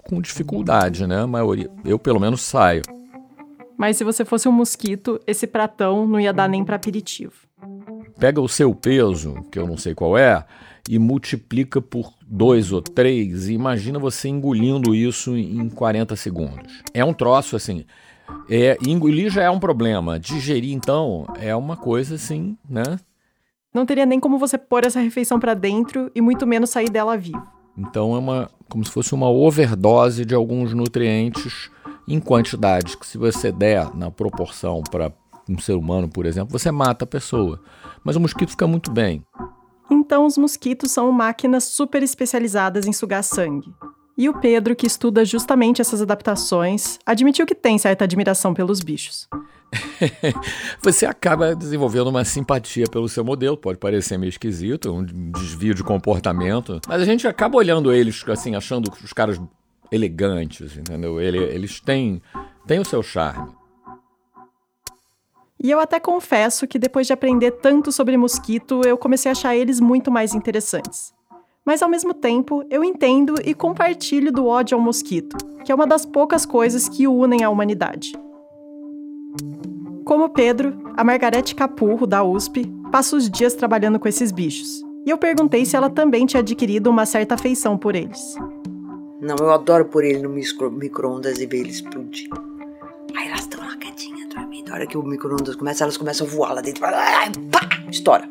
com 0.03 0.21
dificuldade, 0.21 1.05
né? 1.05 1.21
A 1.21 1.27
maioria, 1.27 1.69
eu 1.83 1.99
pelo 1.99 2.19
menos 2.19 2.41
saio. 2.41 2.83
Mas 3.77 3.97
se 3.97 4.03
você 4.03 4.23
fosse 4.23 4.47
um 4.47 4.51
mosquito, 4.51 5.19
esse 5.27 5.45
pratão 5.45 6.07
não 6.07 6.19
ia 6.19 6.31
dar 6.31 6.47
nem 6.47 6.63
para 6.63 6.75
aperitivo. 6.75 7.33
Pega 8.17 8.41
o 8.41 8.47
seu 8.47 8.73
peso, 8.73 9.35
que 9.51 9.59
eu 9.59 9.67
não 9.67 9.77
sei 9.77 9.93
qual 9.93 10.17
é, 10.17 10.45
e 10.89 10.97
multiplica 10.97 11.81
por 11.81 12.13
dois 12.25 12.71
ou 12.71 12.81
três, 12.81 13.49
e 13.49 13.53
imagina 13.53 13.99
você 13.99 14.29
engolindo 14.29 14.95
isso 14.95 15.35
em 15.35 15.67
40 15.69 16.15
segundos. 16.15 16.83
É 16.93 17.03
um 17.03 17.13
troço 17.13 17.55
assim. 17.55 17.85
É, 18.49 18.77
engolir 18.85 19.29
já 19.29 19.43
é 19.43 19.49
um 19.49 19.59
problema. 19.59 20.19
Digerir, 20.19 20.73
então, 20.73 21.25
é 21.39 21.55
uma 21.55 21.75
coisa 21.75 22.15
assim, 22.15 22.57
né? 22.69 22.99
Não 23.73 23.85
teria 23.85 24.05
nem 24.05 24.19
como 24.19 24.37
você 24.37 24.57
pôr 24.57 24.85
essa 24.85 25.01
refeição 25.01 25.39
para 25.39 25.53
dentro 25.53 26.09
e 26.15 26.21
muito 26.21 26.47
menos 26.47 26.69
sair 26.69 26.89
dela 26.89 27.17
vivo. 27.17 27.43
Então 27.77 28.15
é 28.15 28.19
uma 28.19 28.49
como 28.69 28.85
se 28.85 28.91
fosse 28.91 29.13
uma 29.13 29.29
overdose 29.29 30.25
de 30.25 30.33
alguns 30.33 30.73
nutrientes 30.73 31.69
em 32.07 32.19
quantidades 32.19 32.95
que 32.95 33.05
se 33.05 33.17
você 33.17 33.51
der 33.51 33.93
na 33.95 34.11
proporção 34.11 34.81
para 34.83 35.11
um 35.49 35.59
ser 35.59 35.73
humano, 35.73 36.09
por 36.09 36.25
exemplo, 36.25 36.57
você 36.57 36.71
mata 36.71 37.05
a 37.05 37.07
pessoa. 37.07 37.59
Mas 38.03 38.15
o 38.15 38.19
mosquito 38.19 38.49
fica 38.49 38.67
muito 38.67 38.91
bem. 38.91 39.23
Então 39.89 40.25
os 40.25 40.37
mosquitos 40.37 40.91
são 40.91 41.11
máquinas 41.11 41.63
super 41.65 42.01
especializadas 42.01 42.87
em 42.87 42.93
sugar 42.93 43.23
sangue. 43.23 43.73
E 44.17 44.29
o 44.29 44.39
Pedro, 44.39 44.75
que 44.75 44.87
estuda 44.87 45.25
justamente 45.25 45.81
essas 45.81 46.01
adaptações, 46.01 46.97
admitiu 47.05 47.45
que 47.45 47.53
tem 47.53 47.77
certa 47.77 48.05
admiração 48.05 48.53
pelos 48.53 48.79
bichos. 48.79 49.27
você 50.81 51.05
acaba 51.05 51.53
desenvolvendo 51.53 52.07
uma 52.07 52.23
simpatia 52.23 52.85
pelo 52.89 53.09
seu 53.09 53.25
modelo, 53.25 53.57
pode 53.57 53.77
parecer 53.77 54.17
meio 54.17 54.29
esquisito, 54.29 54.93
um 54.93 55.03
desvio 55.31 55.73
de 55.73 55.83
comportamento, 55.83 56.79
mas 56.87 57.01
a 57.01 57.05
gente 57.05 57.27
acaba 57.27 57.57
olhando 57.57 57.91
eles 57.91 58.23
assim, 58.29 58.55
achando 58.55 58.89
os 59.03 59.11
caras 59.11 59.39
elegantes, 59.95 60.77
entendeu? 60.77 61.19
Eles 61.19 61.79
têm, 61.79 62.21
têm 62.67 62.79
o 62.79 62.85
seu 62.85 63.01
charme. 63.01 63.51
E 65.61 65.71
eu 65.71 65.79
até 65.79 65.99
confesso 65.99 66.67
que 66.67 66.77
depois 66.77 67.07
de 67.07 67.13
aprender 67.13 67.51
tanto 67.51 67.91
sobre 67.91 68.17
mosquito, 68.17 68.81
eu 68.85 68.97
comecei 68.97 69.29
a 69.29 69.33
achar 69.33 69.55
eles 69.55 69.79
muito 69.79 70.11
mais 70.11 70.35
interessantes. 70.35 71.13
Mas 71.65 71.81
ao 71.81 71.89
mesmo 71.89 72.13
tempo, 72.13 72.63
eu 72.69 72.83
entendo 72.83 73.35
e 73.43 73.53
compartilho 73.53 74.31
do 74.31 74.45
ódio 74.45 74.77
ao 74.77 74.83
mosquito, 74.83 75.35
que 75.63 75.71
é 75.71 75.75
uma 75.75 75.87
das 75.87 76.05
poucas 76.05 76.45
coisas 76.45 76.87
que 76.87 77.07
unem 77.07 77.43
a 77.43 77.49
humanidade. 77.49 78.11
Como 80.03 80.29
Pedro, 80.29 80.77
a 80.95 81.03
Margarete 81.03 81.55
Capurro, 81.55 82.05
da 82.05 82.23
USP, 82.23 82.71
passa 82.91 83.15
os 83.15 83.27
dias 83.27 83.55
trabalhando 83.55 83.99
com 83.99 84.07
esses 84.07 84.31
bichos. 84.31 84.83
E 85.03 85.09
eu 85.09 85.17
perguntei 85.17 85.65
se 85.65 85.75
ela 85.75 85.89
também 85.89 86.27
tinha 86.27 86.41
adquirido 86.41 86.87
uma 86.87 87.07
certa 87.07 87.33
afeição 87.33 87.75
por 87.75 87.95
eles. 87.95 88.35
Não, 89.25 89.35
eu 89.37 89.51
adoro 89.51 89.85
pôr 89.85 90.03
ele 90.03 90.19
no 90.19 90.29
micro-ondas 90.29 91.39
e 91.39 91.47
ver 91.47 91.61
ele 91.61 91.71
explodir. 91.71 92.29
Aí 93.17 93.27
elas 93.27 93.39
estão 93.39 93.59
lá 93.59 93.75
quietinhas, 93.75 94.29
dormindo. 94.29 94.71
A 94.71 94.75
hora 94.75 94.85
que 94.85 94.95
o 94.95 95.01
micro-ondas 95.01 95.55
começa, 95.55 95.83
elas 95.83 95.97
começam 95.97 96.27
a 96.27 96.29
voar 96.29 96.53
lá 96.53 96.61
dentro. 96.61 96.81
Pá! 96.81 97.67
Estoura. 97.89 98.29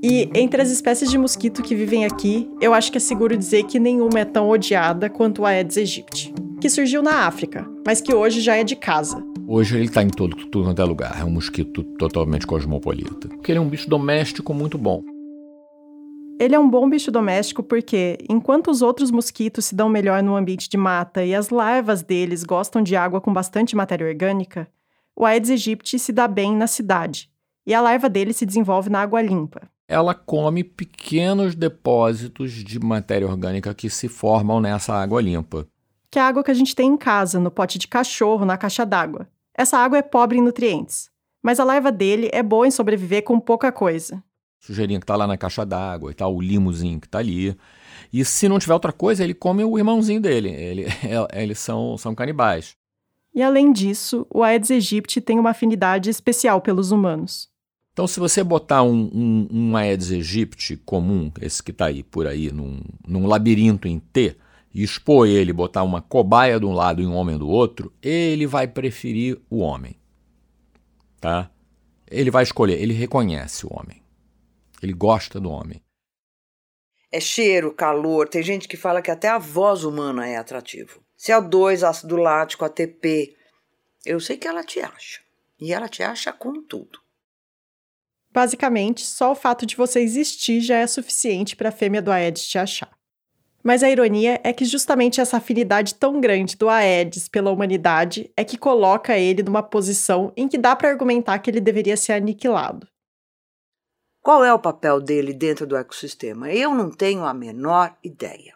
E 0.00 0.30
entre 0.36 0.62
as 0.62 0.70
espécies 0.70 1.10
de 1.10 1.18
mosquito 1.18 1.64
que 1.64 1.74
vivem 1.74 2.04
aqui, 2.04 2.48
eu 2.60 2.72
acho 2.72 2.92
que 2.92 2.98
é 2.98 3.00
seguro 3.00 3.36
dizer 3.36 3.64
que 3.64 3.80
nenhuma 3.80 4.20
é 4.20 4.24
tão 4.24 4.48
odiada 4.48 5.10
quanto 5.10 5.44
a 5.44 5.48
Aedes 5.48 5.76
aegypti, 5.76 6.32
que 6.60 6.70
surgiu 6.70 7.02
na 7.02 7.26
África, 7.26 7.68
mas 7.84 8.00
que 8.00 8.14
hoje 8.14 8.40
já 8.40 8.54
é 8.54 8.62
de 8.62 8.76
casa. 8.76 9.20
Hoje 9.48 9.74
ele 9.74 9.86
está 9.86 10.00
em 10.00 10.10
todo, 10.10 10.36
tudo 10.36 10.66
quanto 10.66 10.80
é 10.80 10.84
lugar. 10.84 11.20
É 11.20 11.24
um 11.24 11.30
mosquito 11.30 11.82
totalmente 11.98 12.46
cosmopolita. 12.46 13.26
Porque 13.28 13.50
ele 13.50 13.58
é 13.58 13.62
um 13.62 13.68
bicho 13.68 13.90
doméstico 13.90 14.54
muito 14.54 14.78
bom. 14.78 15.02
Ele 16.38 16.54
é 16.54 16.58
um 16.58 16.70
bom 16.70 16.88
bicho 16.88 17.10
doméstico 17.10 17.64
porque, 17.64 18.16
enquanto 18.28 18.70
os 18.70 18.80
outros 18.80 19.10
mosquitos 19.10 19.64
se 19.64 19.74
dão 19.74 19.88
melhor 19.88 20.22
no 20.22 20.36
ambiente 20.36 20.68
de 20.68 20.76
mata 20.76 21.24
e 21.24 21.34
as 21.34 21.50
larvas 21.50 22.00
deles 22.00 22.44
gostam 22.44 22.80
de 22.80 22.94
água 22.94 23.20
com 23.20 23.32
bastante 23.32 23.74
matéria 23.74 24.06
orgânica, 24.06 24.68
o 25.16 25.26
Aedes 25.26 25.50
aegypti 25.50 25.98
se 25.98 26.12
dá 26.12 26.28
bem 26.28 26.54
na 26.54 26.68
cidade, 26.68 27.28
e 27.66 27.74
a 27.74 27.80
larva 27.80 28.08
dele 28.08 28.32
se 28.32 28.46
desenvolve 28.46 28.88
na 28.88 29.02
água 29.02 29.20
limpa. 29.20 29.68
Ela 29.88 30.14
come 30.14 30.62
pequenos 30.62 31.56
depósitos 31.56 32.52
de 32.52 32.78
matéria 32.78 33.26
orgânica 33.26 33.74
que 33.74 33.90
se 33.90 34.06
formam 34.06 34.60
nessa 34.60 34.94
água 34.94 35.20
limpa. 35.20 35.66
Que 36.08 36.20
é 36.20 36.22
a 36.22 36.28
água 36.28 36.44
que 36.44 36.52
a 36.52 36.54
gente 36.54 36.76
tem 36.76 36.88
em 36.90 36.96
casa, 36.96 37.40
no 37.40 37.50
pote 37.50 37.78
de 37.78 37.88
cachorro, 37.88 38.44
na 38.44 38.56
caixa 38.56 38.86
d'água. 38.86 39.28
Essa 39.52 39.76
água 39.76 39.98
é 39.98 40.02
pobre 40.02 40.38
em 40.38 40.42
nutrientes, 40.42 41.10
mas 41.42 41.58
a 41.58 41.64
larva 41.64 41.90
dele 41.90 42.30
é 42.32 42.44
boa 42.44 42.68
em 42.68 42.70
sobreviver 42.70 43.24
com 43.24 43.40
pouca 43.40 43.72
coisa. 43.72 44.22
Sujeirinha 44.60 45.00
que 45.00 45.06
tá 45.06 45.16
lá 45.16 45.26
na 45.26 45.36
caixa 45.36 45.64
d'água 45.64 46.10
e 46.10 46.14
tal, 46.14 46.34
o 46.34 46.40
limozinho 46.40 47.00
que 47.00 47.08
tá 47.08 47.18
ali. 47.18 47.56
E 48.12 48.24
se 48.24 48.48
não 48.48 48.58
tiver 48.58 48.74
outra 48.74 48.92
coisa, 48.92 49.22
ele 49.22 49.34
come 49.34 49.64
o 49.64 49.78
irmãozinho 49.78 50.20
dele. 50.20 50.50
Ele, 50.50 50.86
eles 51.32 51.58
são, 51.58 51.96
são 51.96 52.14
canibais. 52.14 52.76
E 53.34 53.42
além 53.42 53.72
disso, 53.72 54.26
o 54.30 54.42
Aedes 54.42 54.70
aegypti 54.70 55.20
tem 55.20 55.38
uma 55.38 55.50
afinidade 55.50 56.10
especial 56.10 56.60
pelos 56.60 56.90
humanos. 56.90 57.48
Então, 57.92 58.06
se 58.06 58.20
você 58.20 58.44
botar 58.44 58.82
um, 58.82 59.10
um, 59.12 59.48
um 59.50 59.76
Aedes 59.76 60.10
aegypti 60.12 60.76
comum, 60.76 61.30
esse 61.40 61.62
que 61.62 61.70
está 61.70 61.86
aí 61.86 62.02
por 62.02 62.26
aí, 62.26 62.50
num, 62.52 62.80
num 63.06 63.26
labirinto 63.26 63.88
em 63.88 63.98
T, 63.98 64.36
e 64.72 64.82
expor 64.82 65.26
ele, 65.26 65.52
botar 65.52 65.82
uma 65.82 66.00
cobaia 66.00 66.60
de 66.60 66.66
um 66.66 66.72
lado 66.72 67.02
e 67.02 67.06
um 67.06 67.14
homem 67.14 67.36
do 67.36 67.48
outro, 67.48 67.92
ele 68.02 68.46
vai 68.46 68.68
preferir 68.68 69.38
o 69.50 69.58
homem. 69.58 69.96
Tá? 71.20 71.50
Ele 72.10 72.30
vai 72.30 72.42
escolher, 72.42 72.80
ele 72.80 72.94
reconhece 72.94 73.66
o 73.66 73.70
homem. 73.72 74.00
Ele 74.82 74.92
gosta 74.92 75.40
do 75.40 75.50
homem. 75.50 75.82
É 77.10 77.20
cheiro, 77.20 77.72
calor. 77.72 78.28
Tem 78.28 78.42
gente 78.42 78.68
que 78.68 78.76
fala 78.76 79.02
que 79.02 79.10
até 79.10 79.28
a 79.28 79.38
voz 79.38 79.84
humana 79.84 80.26
é 80.26 80.36
atrativo. 80.36 81.02
CO2, 81.18 81.82
ácido 81.82 82.16
lático, 82.16 82.64
ATP. 82.64 83.36
Eu 84.04 84.20
sei 84.20 84.36
que 84.36 84.46
ela 84.46 84.62
te 84.62 84.80
acha. 84.80 85.20
E 85.58 85.72
ela 85.72 85.88
te 85.88 86.02
acha 86.02 86.32
com 86.32 86.62
tudo. 86.62 87.00
Basicamente, 88.30 89.04
só 89.04 89.32
o 89.32 89.34
fato 89.34 89.66
de 89.66 89.74
você 89.74 90.00
existir 90.00 90.60
já 90.60 90.76
é 90.76 90.86
suficiente 90.86 91.56
para 91.56 91.70
a 91.70 91.72
fêmea 91.72 92.02
do 92.02 92.12
Aedes 92.12 92.46
te 92.46 92.58
achar. 92.58 92.96
Mas 93.64 93.82
a 93.82 93.90
ironia 93.90 94.40
é 94.44 94.52
que 94.52 94.64
justamente 94.64 95.20
essa 95.20 95.38
afinidade 95.38 95.94
tão 95.94 96.20
grande 96.20 96.56
do 96.56 96.68
Aedes 96.68 97.28
pela 97.28 97.50
humanidade 97.50 98.30
é 98.36 98.44
que 98.44 98.56
coloca 98.56 99.18
ele 99.18 99.42
numa 99.42 99.62
posição 99.62 100.32
em 100.36 100.46
que 100.46 100.56
dá 100.56 100.76
para 100.76 100.90
argumentar 100.90 101.38
que 101.40 101.50
ele 101.50 101.60
deveria 101.60 101.96
ser 101.96 102.12
aniquilado. 102.12 102.86
Qual 104.28 104.44
é 104.44 104.52
o 104.52 104.58
papel 104.58 105.00
dele 105.00 105.32
dentro 105.32 105.66
do 105.66 105.74
ecossistema? 105.74 106.52
Eu 106.52 106.74
não 106.74 106.90
tenho 106.90 107.24
a 107.24 107.32
menor 107.32 107.96
ideia. 108.04 108.52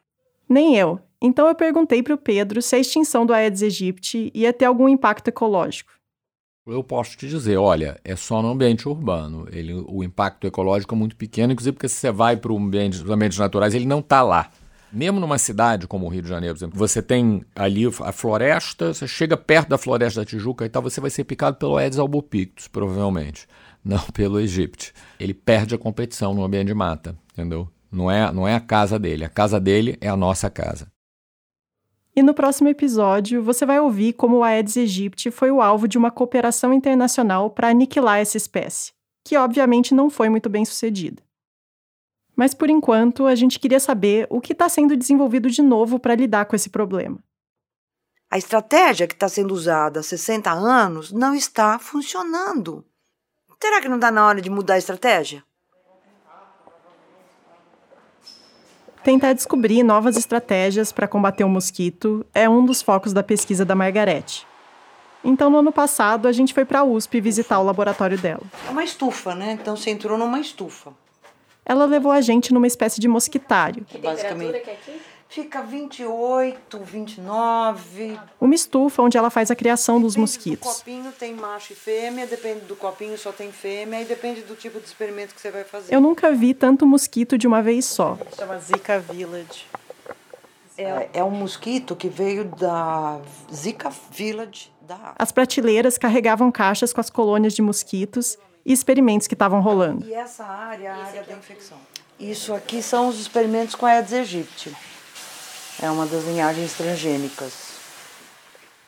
Nem 0.46 0.76
eu. 0.76 1.00
Então 1.18 1.48
eu 1.48 1.54
perguntei 1.54 2.02
para 2.02 2.12
o 2.12 2.18
Pedro 2.18 2.61
se 2.61 2.76
a 2.76 2.78
extinção 2.78 3.24
do 3.24 3.32
Aedes 3.32 3.62
aegypti 3.62 4.30
ia 4.35 4.52
ter 4.52 4.66
algum 4.66 4.87
impacto 4.87 5.28
ecológico. 5.28 5.90
Eu 6.66 6.85
posso 6.85 7.16
te 7.16 7.26
dizer, 7.26 7.56
olha, 7.56 7.98
é 8.04 8.14
só 8.14 8.42
no 8.42 8.50
ambiente 8.50 8.87
urbano. 8.87 9.48
Ele, 9.50 9.72
o 9.72 10.04
impacto 10.04 10.46
ecológico 10.46 10.94
é 10.94 10.98
muito 10.98 11.16
pequeno, 11.16 11.54
inclusive 11.54 11.72
porque 11.72 11.88
se 11.88 11.94
você 11.94 12.12
vai 12.12 12.37
para 12.37 12.52
ambiente, 12.52 13.02
os 13.02 13.11
ambientes 13.11 13.38
naturais, 13.38 13.74
ele 13.74 13.87
não 13.87 14.00
está 14.00 14.20
lá. 14.20 14.50
Mesmo 14.92 15.18
numa 15.18 15.38
cidade 15.38 15.87
como 15.87 16.04
o 16.04 16.11
Rio 16.11 16.20
de 16.20 16.28
Janeiro, 16.28 16.54
por 16.54 16.58
exemplo, 16.58 16.78
você 16.78 17.00
tem 17.00 17.42
ali 17.56 17.85
a 17.87 18.12
floresta, 18.12 18.92
você 18.92 19.08
chega 19.08 19.38
perto 19.38 19.70
da 19.70 19.78
floresta 19.78 20.20
da 20.20 20.26
Tijuca 20.26 20.66
e 20.66 20.68
tal, 20.68 20.82
você 20.82 21.00
vai 21.00 21.08
ser 21.08 21.24
picado 21.24 21.56
pelo 21.56 21.78
Aedes 21.78 21.98
albopictus, 21.98 22.68
provavelmente, 22.68 23.48
não 23.85 24.03
pelo 24.12 24.40
Egipte. 24.40 24.92
Ele 25.18 25.35
perde 25.35 25.75
a 25.75 25.79
competição 25.79 26.35
no 26.35 26.45
ambiente 26.45 26.68
de 26.68 26.75
mata, 26.75 27.18
entendeu? 27.33 27.68
Não 27.90 28.11
é, 28.11 28.33
não 28.33 28.49
é 28.49 28.55
a 28.55 28.61
casa 28.61 28.99
dele, 28.99 29.25
a 29.25 29.29
casa 29.29 29.61
dele 29.61 29.99
é 30.01 30.09
a 30.09 30.16
nossa 30.16 30.49
casa. 30.49 30.90
E 32.14 32.23
no 32.23 32.35
próximo 32.35 32.68
episódio, 32.68 33.42
você 33.42 33.64
vai 33.64 33.81
ouvir 33.81 34.12
como 34.12 34.38
o 34.38 34.45
Aedes 34.45 34.77
aegypti 34.77 35.31
foi 35.31 35.51
o 35.51 35.62
alvo 35.62 35.88
de 35.88 35.97
uma 35.97 36.11
cooperação 36.11 36.73
internacional 36.73 37.51
para 37.51 37.68
aniquilar 37.68 38.18
essa 38.18 38.37
espécie, 38.37 38.92
que 39.25 39.37
obviamente 39.37 39.95
não 39.95 40.11
foi 40.11 40.29
muito 40.29 40.51
bem 40.51 40.64
sucedida. 40.64 41.23
Mas 42.37 42.53
por 42.53 42.68
enquanto, 42.68 43.27
a 43.27 43.35
gente 43.35 43.59
queria 43.59 43.81
saber 43.81 44.27
o 44.31 44.40
que 44.40 44.53
está 44.53 44.68
sendo 44.68 44.97
desenvolvido 44.97 45.51
de 45.51 45.62
novo 45.62 45.99
para 45.99 46.14
lidar 46.14 46.47
com 46.47 46.57
esse 46.57 46.68
problema. 46.68 47.18
A 48.31 48.38
estratégia 48.38 49.07
que 49.07 49.14
está 49.14 49.29
sendo 49.29 49.53
usada 49.53 50.01
há 50.01 50.03
60 50.03 50.51
anos 50.51 51.12
não 51.12 51.35
está 51.35 51.79
funcionando. 51.79 52.85
Será 53.62 53.81
que 53.81 53.88
não 53.88 53.94
está 53.94 54.11
na 54.11 54.27
hora 54.27 54.40
de 54.40 54.51
mudar 54.51 54.75
a 54.75 54.79
estratégia? 54.79 55.44
Tentar 59.05 59.35
descobrir 59.35 59.85
novas 59.85 60.16
estratégias 60.16 60.90
para 60.90 61.07
combater 61.07 61.44
o 61.44 61.48
mosquito 61.48 62.27
é 62.35 62.48
um 62.48 62.64
dos 62.64 62.83
focos 62.83 63.12
da 63.12 63.22
pesquisa 63.22 63.64
da 63.64 63.77
Margarete. 63.77 64.44
Então, 65.22 65.48
no 65.48 65.59
ano 65.59 65.70
passado, 65.70 66.27
a 66.27 66.33
gente 66.33 66.53
foi 66.53 66.64
para 66.64 66.81
a 66.81 66.85
USP 66.85 67.20
visitar 67.20 67.61
o 67.61 67.62
laboratório 67.62 68.18
dela. 68.18 68.42
É 68.66 68.70
uma 68.70 68.83
estufa, 68.83 69.33
né? 69.33 69.53
Então 69.53 69.77
você 69.77 69.90
entrou 69.90 70.18
numa 70.18 70.40
estufa. 70.40 70.92
Ela 71.64 71.85
levou 71.85 72.11
a 72.11 72.20
gente 72.20 72.53
numa 72.53 72.66
espécie 72.66 73.01
de 73.01 73.07
mosquitário. 73.07 73.85
Que 73.85 73.98
basicamente 73.98 74.59
que 74.59 74.70
é 74.70 74.72
aqui? 74.72 75.01
Fica 75.33 75.62
28, 75.62 76.79
29. 76.79 78.21
Uma 78.38 78.55
estufa 78.55 79.01
onde 79.01 79.16
ela 79.16 79.31
faz 79.31 79.51
a 79.51 79.57
criação 79.57 79.99
dos 79.99 80.12
depende 80.12 80.21
mosquitos. 80.21 80.68
Do 80.68 80.75
copinho 80.75 81.12
tem 81.12 81.33
macho 81.33 81.73
e 81.73 81.77
fêmea, 81.77 82.27
depende 82.27 82.66
do 82.66 82.77
copinho 82.77 83.16
só 83.16 83.33
tem 83.33 83.51
fêmea 83.51 84.03
e 84.03 84.05
depende 84.05 84.42
do 84.42 84.55
tipo 84.55 84.79
de 84.79 84.85
experimento 84.85 85.35
que 85.35 85.40
você 85.40 85.51
vai 85.51 85.64
fazer. 85.64 85.95
Eu 85.95 86.03
nunca 86.03 86.31
vi 86.33 86.53
tanto 86.53 86.87
mosquito 86.87 87.38
de 87.38 87.47
uma 87.47 87.62
vez 87.62 87.87
só. 87.87 88.18
Chama 88.37 88.59
Zika 88.59 88.99
Village. 88.99 89.64
É, 90.77 91.09
é 91.14 91.25
um 91.25 91.31
mosquito 91.31 91.97
que 91.97 92.11
veio 92.11 92.45
da 92.45 93.18
Zika 93.51 93.90
Village 94.11 94.71
da 94.83 95.14
As 95.18 95.33
prateleiras 95.33 95.97
carregavam 95.97 96.53
caixas 96.53 96.92
com 96.92 97.01
as 97.01 97.09
colônias 97.09 97.55
de 97.55 97.62
mosquitos 97.62 98.37
e 98.66 98.73
experimentos 98.75 99.27
que 99.27 99.35
estavam 99.35 99.62
rolando. 99.62 100.07
E 100.07 100.12
essa 100.12 100.45
área 100.45 100.88
é 100.88 100.90
a 100.90 100.97
área 100.97 101.23
da 101.23 101.33
infecção. 101.33 101.79
Isso 102.21 102.53
aqui 102.53 102.83
são 102.83 103.09
os 103.09 103.18
experimentos 103.18 103.75
com 103.75 103.87
a 103.87 103.92
Aedes 103.92 104.12
aegypti. 104.12 104.91
É 105.83 105.90
uma 105.90 106.07
das 106.07 106.23
linhagens 106.23 106.75
transgênicas. 106.75 107.73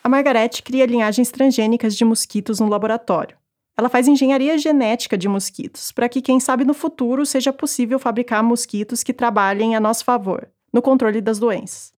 A 0.01 0.07
Margarete 0.07 0.63
cria 0.63 0.85
linhagens 0.85 1.29
transgênicas 1.29 1.93
de 1.93 2.05
mosquitos 2.05 2.61
no 2.61 2.69
laboratório. 2.69 3.37
Ela 3.75 3.89
faz 3.89 4.07
engenharia 4.07 4.57
genética 4.57 5.17
de 5.17 5.27
mosquitos, 5.27 5.91
para 5.91 6.07
que, 6.07 6.21
quem 6.21 6.39
sabe, 6.39 6.63
no 6.63 6.73
futuro 6.73 7.25
seja 7.25 7.51
possível 7.51 7.99
fabricar 7.99 8.41
mosquitos 8.41 9.03
que 9.03 9.11
trabalhem 9.11 9.75
a 9.75 9.79
nosso 9.81 10.05
favor, 10.05 10.49
no 10.71 10.81
controle 10.81 11.19
das 11.19 11.37
doenças. 11.37 11.93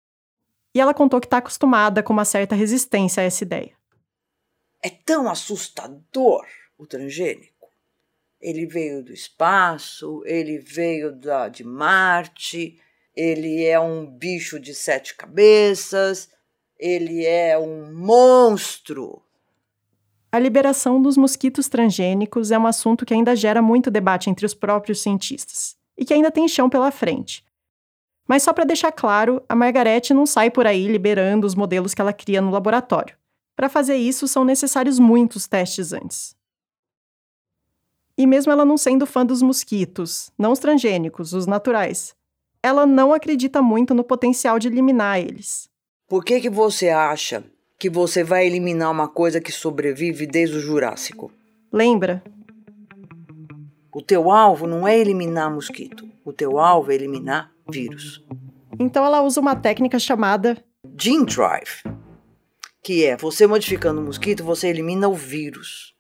E 0.75 0.81
ela 0.81 0.95
contou 0.95 1.21
que 1.21 1.27
está 1.27 1.39
acostumada 1.39 2.03
com 2.03 2.15
uma 2.15 2.25
certa 2.25 2.55
resistência 2.55 3.23
a 3.23 3.27
essa 3.27 3.45
ideia. 3.45 3.73
É 4.83 4.89
tão 4.89 5.29
assustador 5.29 6.47
o 6.79 6.87
transgênico. 6.87 7.69
Ele 8.41 8.65
veio 8.65 9.05
do 9.05 9.13
espaço, 9.13 10.23
ele 10.25 10.59
veio 10.59 11.13
da, 11.13 11.51
de 11.51 11.65
Marte, 11.65 12.81
ele 13.17 13.65
é 13.65 13.81
um 13.81 14.05
bicho 14.05 14.61
de 14.61 14.75
sete 14.75 15.17
cabeças, 15.17 16.29
ele 16.79 17.25
é 17.25 17.59
um 17.59 17.93
monstro. 17.95 19.23
A 20.31 20.39
liberação 20.39 21.01
dos 21.01 21.17
mosquitos 21.17 21.67
transgênicos 21.67 22.51
é 22.51 22.59
um 22.59 22.67
assunto 22.67 23.07
que 23.07 23.15
ainda 23.15 23.35
gera 23.35 23.63
muito 23.63 23.91
debate 23.91 24.29
entre 24.29 24.45
os 24.45 24.53
próprios 24.53 25.01
cientistas 25.01 25.77
e 25.97 26.05
que 26.05 26.13
ainda 26.13 26.31
tem 26.31 26.47
chão 26.47 26.69
pela 26.69 26.91
frente. 26.91 27.43
Mas 28.29 28.43
só 28.43 28.53
para 28.53 28.65
deixar 28.65 28.93
claro, 28.93 29.43
a 29.49 29.55
Margarete 29.55 30.13
não 30.13 30.27
sai 30.27 30.51
por 30.51 30.67
aí 30.67 30.87
liberando 30.89 31.47
os 31.47 31.55
modelos 31.55 31.95
que 31.95 32.03
ela 32.03 32.13
cria 32.13 32.43
no 32.43 32.51
laboratório. 32.51 33.17
Para 33.55 33.71
fazer 33.71 33.97
isso, 33.97 34.29
são 34.29 34.45
necessários 34.45 34.99
muitos 34.99 35.47
testes 35.47 35.95
antes. 35.95 36.37
E 38.19 38.27
mesmo 38.27 38.53
ela 38.53 38.65
não 38.65 38.77
sendo 38.77 39.07
fã 39.07 39.25
dos 39.25 39.41
mosquitos, 39.41 40.31
não 40.37 40.53
os 40.53 40.59
transgênicos, 40.59 41.33
os 41.33 41.47
naturais, 41.47 42.15
ela 42.67 42.85
não 42.85 43.13
acredita 43.13 43.63
muito 43.63 43.95
no 43.95 44.05
potencial 44.05 44.59
de 44.59 44.69
eliminar 44.69 45.21
eles. 45.21 45.69
Por 46.09 46.25
que, 46.25 46.41
que 46.41 46.51
você 46.51 46.91
acha 46.91 47.45
que 47.79 47.89
você 47.89 48.23
vai 48.23 48.47
eliminar 48.47 48.91
uma 48.91 49.09
coisa 49.09 49.41
que 49.41 49.53
sobrevive 49.53 50.27
desde 50.27 50.57
o 50.57 50.61
Jurássico? 50.61 51.33
Lembra? 51.73 52.23
O 53.95 54.03
teu 54.03 54.31
alvo 54.31 54.67
não 54.67 54.87
é 54.87 54.99
eliminar 54.99 55.51
mosquito. 55.51 56.07
O 56.25 56.33
teu 56.33 56.59
alvo 56.59 56.93
é 56.93 56.95
eliminar 56.95 57.53
vírus. 57.69 58.25
Então 58.79 59.05
ela 59.05 59.23
usa 59.23 59.41
uma 59.41 59.57
técnica 59.57 59.99
chamada 59.99 60.63
Gene 60.99 61.25
Drive, 61.25 61.83
que 62.83 63.05
é 63.05 63.17
você 63.17 63.47
modificando 63.47 64.01
o 64.01 64.05
mosquito, 64.05 64.45
você 64.45 64.69
elimina 64.69 65.09
o 65.09 65.15
vírus. 65.15 65.96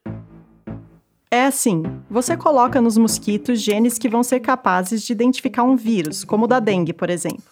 É 1.30 1.44
assim: 1.44 1.82
você 2.08 2.36
coloca 2.36 2.80
nos 2.80 2.96
mosquitos 2.96 3.60
genes 3.60 3.98
que 3.98 4.08
vão 4.08 4.22
ser 4.22 4.40
capazes 4.40 5.02
de 5.02 5.12
identificar 5.12 5.64
um 5.64 5.76
vírus, 5.76 6.24
como 6.24 6.44
o 6.44 6.48
da 6.48 6.60
dengue, 6.60 6.92
por 6.92 7.10
exemplo. 7.10 7.44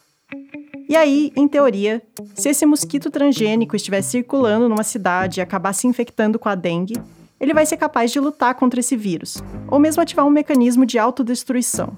E 0.89 0.97
aí, 0.97 1.33
em 1.35 1.49
teoria, 1.49 2.03
se 2.35 2.51
esse 2.51 2.65
mosquito 2.67 3.11
transgênico 3.11 3.75
estiver 3.75 4.03
circulando 4.03 4.69
numa 4.69 4.85
cidade 4.85 5.41
e 5.41 5.43
acabar 5.43 5.73
se 5.73 5.87
infectando 5.87 6.39
com 6.39 6.49
a 6.49 6.55
dengue, 6.55 7.01
ele 7.41 7.55
vai 7.55 7.67
ser 7.67 7.77
capaz 7.77 8.13
de 8.13 8.21
lutar 8.21 8.55
contra 8.55 8.81
esse 8.81 8.97
vírus, 8.97 9.43
ou 9.69 9.79
mesmo 9.79 10.03
ativar 10.03 10.27
um 10.27 10.31
mecanismo 10.31 10.87
de 10.87 10.99
autodestruição. 10.99 11.97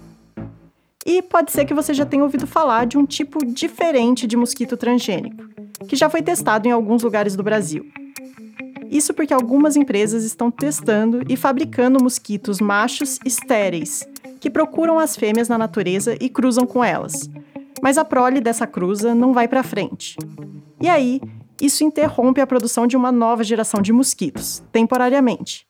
E 1.05 1.21
pode 1.21 1.53
ser 1.53 1.65
que 1.65 1.75
você 1.75 1.93
já 1.93 2.07
tenha 2.07 2.23
ouvido 2.23 2.47
falar 2.47 2.87
de 2.87 2.97
um 2.97 3.05
tipo 3.05 3.45
diferente 3.45 4.27
de 4.27 4.37
mosquito 4.37 4.77
transgênico, 4.77 5.45
que 5.87 5.95
já 5.95 6.09
foi 6.09 6.23
testado 6.23 6.67
em 6.67 6.73
alguns 6.73 7.03
lugares 7.03 7.37
do 7.37 7.43
Brasil. 7.43 7.87
Isso 8.91 9.13
porque 9.13 9.35
algumas 9.35 9.77
empresas 9.77 10.25
estão 10.25 10.51
testando 10.51 11.23
e 11.29 11.37
fabricando 11.37 12.03
mosquitos 12.03 12.61
machos 12.61 13.19
estéreis, 13.25 14.07
que 14.41 14.51
procuram 14.51 14.99
as 14.99 15.17
fêmeas 15.17 15.49
na 15.49 15.59
natureza 15.59 16.17
e 16.21 16.29
cruzam 16.29 16.67
com 16.67 16.85
elas. 16.85 17.29
Mas 17.83 17.99
a 17.99 18.05
prole 18.05 18.41
dessa 18.41 18.67
cruza 18.67 19.15
não 19.15 19.33
vai 19.33 19.49
para 19.49 19.63
frente. 19.63 20.17
E 20.81 20.89
aí, 20.89 21.21
isso 21.61 21.85
interrompe 21.85 22.41
a 22.41 22.47
produção 22.47 22.87
de 22.87 22.97
uma 22.97 23.11
nova 23.11 23.43
geração 23.43 23.81
de 23.81 23.93
mosquitos, 23.93 24.63
temporariamente. 24.71 25.67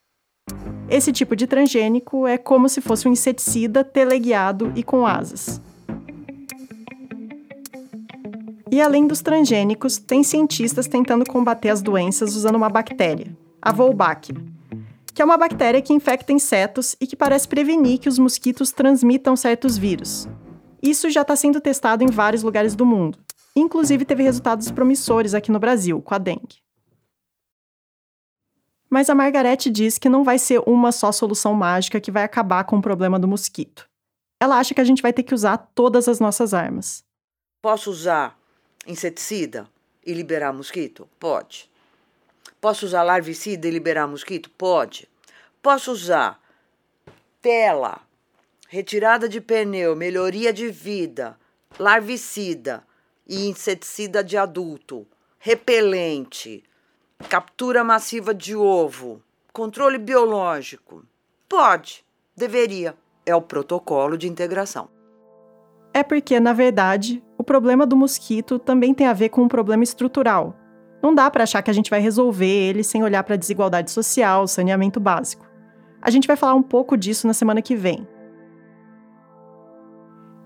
Esse 0.88 1.12
tipo 1.12 1.34
de 1.34 1.46
transgênico 1.46 2.26
é 2.26 2.38
como 2.38 2.68
se 2.68 2.80
fosse 2.80 3.08
um 3.08 3.12
inseticida 3.12 3.82
teleguiado 3.82 4.72
e 4.76 4.82
com 4.82 5.06
asas. 5.06 5.60
E 8.76 8.80
além 8.82 9.06
dos 9.06 9.22
transgênicos, 9.22 9.96
tem 9.96 10.22
cientistas 10.22 10.86
tentando 10.86 11.24
combater 11.24 11.70
as 11.70 11.80
doenças 11.80 12.36
usando 12.36 12.56
uma 12.56 12.68
bactéria, 12.68 13.34
a 13.62 13.72
Wolbachia, 13.72 14.34
que 15.14 15.22
é 15.22 15.24
uma 15.24 15.38
bactéria 15.38 15.80
que 15.80 15.94
infecta 15.94 16.30
insetos 16.30 16.94
e 17.00 17.06
que 17.06 17.16
parece 17.16 17.48
prevenir 17.48 17.98
que 17.98 18.06
os 18.06 18.18
mosquitos 18.18 18.72
transmitam 18.72 19.34
certos 19.34 19.78
vírus. 19.78 20.28
Isso 20.82 21.08
já 21.08 21.22
está 21.22 21.34
sendo 21.34 21.58
testado 21.58 22.04
em 22.04 22.08
vários 22.08 22.42
lugares 22.42 22.74
do 22.74 22.84
mundo. 22.84 23.18
Inclusive 23.56 24.04
teve 24.04 24.22
resultados 24.22 24.70
promissores 24.70 25.32
aqui 25.32 25.50
no 25.50 25.58
Brasil, 25.58 26.02
com 26.02 26.14
a 26.14 26.18
dengue. 26.18 26.60
Mas 28.90 29.08
a 29.08 29.14
Margarete 29.14 29.70
diz 29.70 29.96
que 29.96 30.10
não 30.10 30.22
vai 30.22 30.38
ser 30.38 30.60
uma 30.66 30.92
só 30.92 31.10
solução 31.12 31.54
mágica 31.54 31.98
que 31.98 32.10
vai 32.10 32.24
acabar 32.24 32.64
com 32.64 32.76
o 32.76 32.82
problema 32.82 33.18
do 33.18 33.26
mosquito. 33.26 33.88
Ela 34.38 34.58
acha 34.58 34.74
que 34.74 34.82
a 34.82 34.84
gente 34.84 35.00
vai 35.00 35.14
ter 35.14 35.22
que 35.22 35.32
usar 35.34 35.56
todas 35.74 36.08
as 36.08 36.20
nossas 36.20 36.52
armas. 36.52 37.02
Posso 37.62 37.90
usar 37.90 38.35
inseticida 38.86 39.68
e 40.04 40.12
liberar 40.12 40.52
mosquito? 40.52 41.08
Pode. 41.18 41.70
Posso 42.60 42.86
usar 42.86 43.02
larvicida 43.02 43.66
e 43.66 43.70
liberar 43.70 44.06
mosquito? 44.06 44.48
Pode. 44.50 45.08
Posso 45.62 45.92
usar 45.92 46.40
tela, 47.42 48.00
retirada 48.68 49.28
de 49.28 49.40
pneu, 49.40 49.94
melhoria 49.96 50.52
de 50.52 50.68
vida, 50.70 51.38
larvicida 51.78 52.84
e 53.26 53.46
inseticida 53.46 54.22
de 54.22 54.36
adulto, 54.36 55.06
repelente, 55.38 56.62
captura 57.28 57.82
massiva 57.82 58.34
de 58.34 58.54
ovo, 58.54 59.22
controle 59.52 59.98
biológico? 59.98 61.04
Pode, 61.48 62.04
deveria. 62.36 62.96
É 63.24 63.34
o 63.34 63.42
protocolo 63.42 64.16
de 64.16 64.28
integração. 64.28 64.95
É 65.96 66.02
porque, 66.02 66.38
na 66.38 66.52
verdade, 66.52 67.24
o 67.38 67.42
problema 67.42 67.86
do 67.86 67.96
mosquito 67.96 68.58
também 68.58 68.92
tem 68.92 69.06
a 69.06 69.14
ver 69.14 69.30
com 69.30 69.40
um 69.40 69.48
problema 69.48 69.82
estrutural. 69.82 70.54
Não 71.02 71.14
dá 71.14 71.30
para 71.30 71.44
achar 71.44 71.62
que 71.62 71.70
a 71.70 71.72
gente 71.72 71.88
vai 71.88 72.00
resolver 72.00 72.46
ele 72.46 72.84
sem 72.84 73.02
olhar 73.02 73.24
para 73.24 73.32
a 73.32 73.38
desigualdade 73.38 73.90
social, 73.90 74.46
saneamento 74.46 75.00
básico. 75.00 75.46
A 76.02 76.10
gente 76.10 76.28
vai 76.28 76.36
falar 76.36 76.52
um 76.52 76.62
pouco 76.62 76.98
disso 76.98 77.26
na 77.26 77.32
semana 77.32 77.62
que 77.62 77.74
vem. 77.74 78.06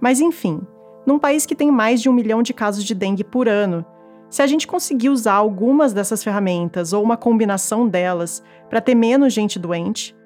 Mas 0.00 0.20
enfim, 0.20 0.60
num 1.04 1.18
país 1.18 1.44
que 1.44 1.56
tem 1.56 1.68
mais 1.68 2.00
de 2.00 2.08
um 2.08 2.12
milhão 2.12 2.44
de 2.44 2.54
casos 2.54 2.84
de 2.84 2.94
dengue 2.94 3.24
por 3.24 3.48
ano, 3.48 3.84
se 4.28 4.42
a 4.42 4.46
gente 4.46 4.68
conseguir 4.68 5.08
usar 5.08 5.34
algumas 5.34 5.92
dessas 5.92 6.22
ferramentas 6.22 6.92
ou 6.92 7.02
uma 7.02 7.16
combinação 7.16 7.88
delas 7.88 8.40
para 8.68 8.80
ter 8.80 8.94
menos 8.94 9.32
gente 9.32 9.58
doente, 9.58 10.16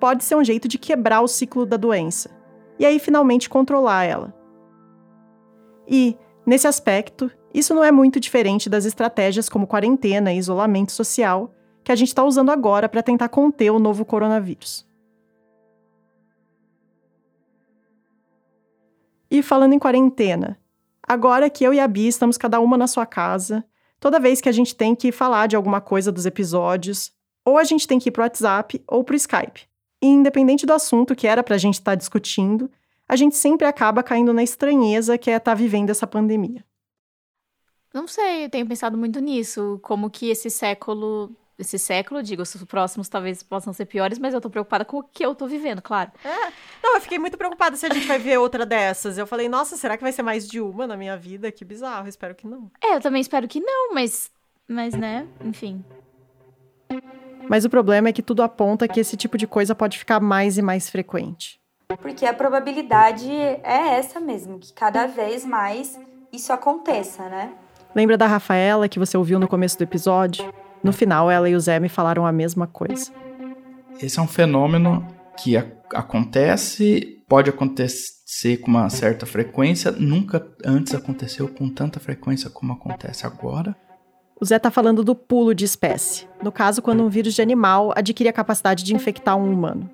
pode 0.00 0.24
ser 0.24 0.34
um 0.34 0.42
jeito 0.42 0.66
de 0.66 0.78
quebrar 0.78 1.20
o 1.20 1.28
ciclo 1.28 1.64
da 1.64 1.76
doença 1.76 2.28
e 2.76 2.84
aí 2.84 2.98
finalmente 2.98 3.48
controlar 3.48 4.02
ela. 4.02 4.36
E, 5.88 6.16
nesse 6.44 6.66
aspecto, 6.66 7.30
isso 7.52 7.74
não 7.74 7.82
é 7.82 7.90
muito 7.90 8.20
diferente 8.20 8.68
das 8.68 8.84
estratégias 8.84 9.48
como 9.48 9.66
quarentena 9.66 10.32
e 10.32 10.38
isolamento 10.38 10.92
social 10.92 11.52
que 11.82 11.90
a 11.90 11.96
gente 11.96 12.08
está 12.08 12.22
usando 12.22 12.50
agora 12.50 12.88
para 12.88 13.02
tentar 13.02 13.30
conter 13.30 13.70
o 13.70 13.78
novo 13.78 14.04
coronavírus. 14.04 14.86
E 19.30 19.42
falando 19.42 19.72
em 19.72 19.78
quarentena, 19.78 20.58
agora 21.02 21.48
que 21.48 21.64
eu 21.64 21.72
e 21.72 21.80
a 21.80 21.88
Bia 21.88 22.08
estamos 22.08 22.36
cada 22.36 22.60
uma 22.60 22.76
na 22.76 22.86
sua 22.86 23.06
casa, 23.06 23.64
toda 23.98 24.20
vez 24.20 24.40
que 24.40 24.48
a 24.48 24.52
gente 24.52 24.74
tem 24.74 24.94
que 24.94 25.10
falar 25.10 25.46
de 25.46 25.56
alguma 25.56 25.80
coisa 25.80 26.12
dos 26.12 26.26
episódios, 26.26 27.12
ou 27.44 27.56
a 27.56 27.64
gente 27.64 27.88
tem 27.88 27.98
que 27.98 28.10
ir 28.10 28.12
pro 28.12 28.22
WhatsApp 28.22 28.82
ou 28.86 29.02
pro 29.02 29.16
Skype. 29.16 29.66
E 30.02 30.06
independente 30.06 30.66
do 30.66 30.72
assunto 30.72 31.16
que 31.16 31.26
era 31.26 31.42
pra 31.42 31.58
gente 31.58 31.74
estar 31.74 31.92
tá 31.92 31.94
discutindo, 31.94 32.70
a 33.08 33.16
gente 33.16 33.36
sempre 33.36 33.66
acaba 33.66 34.02
caindo 34.02 34.32
na 34.32 34.42
estranheza 34.42 35.16
que 35.16 35.30
é 35.30 35.36
estar 35.36 35.52
tá 35.52 35.54
vivendo 35.54 35.90
essa 35.90 36.06
pandemia. 36.06 36.64
Não 37.92 38.06
sei, 38.06 38.44
eu 38.44 38.50
tenho 38.50 38.66
pensado 38.66 38.98
muito 38.98 39.18
nisso, 39.18 39.80
como 39.82 40.10
que 40.10 40.28
esse 40.28 40.50
século 40.50 41.34
esse 41.58 41.76
século, 41.76 42.22
digo, 42.22 42.42
os 42.42 42.54
próximos 42.64 43.08
talvez 43.08 43.42
possam 43.42 43.72
ser 43.72 43.86
piores, 43.86 44.18
mas 44.18 44.32
eu 44.32 44.40
tô 44.40 44.48
preocupada 44.48 44.84
com 44.84 44.98
o 44.98 45.02
que 45.02 45.26
eu 45.26 45.34
tô 45.34 45.48
vivendo, 45.48 45.82
claro. 45.82 46.12
É. 46.24 46.52
Não, 46.80 46.94
eu 46.94 47.00
fiquei 47.00 47.18
muito 47.18 47.36
preocupada 47.36 47.76
se 47.76 47.84
a 47.84 47.92
gente 47.92 48.06
vai 48.06 48.18
ver 48.18 48.38
outra 48.38 48.64
dessas. 48.64 49.18
Eu 49.18 49.26
falei, 49.26 49.48
nossa, 49.48 49.76
será 49.76 49.96
que 49.96 50.02
vai 50.04 50.12
ser 50.12 50.22
mais 50.22 50.46
de 50.46 50.60
uma 50.60 50.86
na 50.86 50.96
minha 50.96 51.16
vida? 51.16 51.50
Que 51.50 51.64
bizarro, 51.64 52.06
espero 52.06 52.34
que 52.36 52.46
não. 52.46 52.70
É, 52.80 52.94
eu 52.94 53.00
também 53.00 53.20
espero 53.20 53.48
que 53.48 53.58
não, 53.58 53.92
mas. 53.92 54.30
Mas, 54.68 54.94
né, 54.94 55.26
enfim. 55.44 55.84
Mas 57.48 57.64
o 57.64 57.70
problema 57.70 58.08
é 58.08 58.12
que 58.12 58.22
tudo 58.22 58.42
aponta 58.42 58.86
que 58.86 59.00
esse 59.00 59.16
tipo 59.16 59.36
de 59.36 59.46
coisa 59.46 59.74
pode 59.74 59.98
ficar 59.98 60.20
mais 60.20 60.58
e 60.58 60.62
mais 60.62 60.88
frequente. 60.88 61.58
Porque 61.96 62.26
a 62.26 62.34
probabilidade 62.34 63.30
é 63.30 63.96
essa 63.98 64.20
mesmo, 64.20 64.58
que 64.58 64.74
cada 64.74 65.06
vez 65.06 65.44
mais 65.44 65.98
isso 66.30 66.52
aconteça, 66.52 67.28
né? 67.30 67.52
Lembra 67.94 68.18
da 68.18 68.26
Rafaela 68.26 68.88
que 68.88 68.98
você 68.98 69.16
ouviu 69.16 69.38
no 69.38 69.48
começo 69.48 69.78
do 69.78 69.84
episódio? 69.84 70.52
No 70.82 70.92
final, 70.92 71.30
ela 71.30 71.48
e 71.48 71.54
o 71.54 71.60
Zé 71.60 71.80
me 71.80 71.88
falaram 71.88 72.26
a 72.26 72.32
mesma 72.32 72.66
coisa. 72.66 73.10
Esse 74.00 74.18
é 74.18 74.22
um 74.22 74.28
fenômeno 74.28 75.06
que 75.36 75.56
a 75.56 75.66
acontece, 75.94 77.22
pode 77.26 77.48
acontecer 77.48 78.58
com 78.58 78.68
uma 78.68 78.90
certa 78.90 79.24
frequência, 79.24 79.90
nunca 79.90 80.46
antes 80.62 80.94
aconteceu 80.94 81.48
com 81.48 81.70
tanta 81.70 81.98
frequência 81.98 82.50
como 82.50 82.74
acontece 82.74 83.26
agora. 83.26 83.74
O 84.38 84.44
Zé 84.44 84.58
tá 84.58 84.70
falando 84.70 85.02
do 85.02 85.14
pulo 85.14 85.54
de 85.54 85.64
espécie. 85.64 86.28
No 86.42 86.52
caso, 86.52 86.82
quando 86.82 87.02
um 87.02 87.08
vírus 87.08 87.34
de 87.34 87.40
animal 87.40 87.94
adquire 87.96 88.28
a 88.28 88.32
capacidade 88.32 88.84
de 88.84 88.94
infectar 88.94 89.36
um 89.38 89.50
humano. 89.50 89.90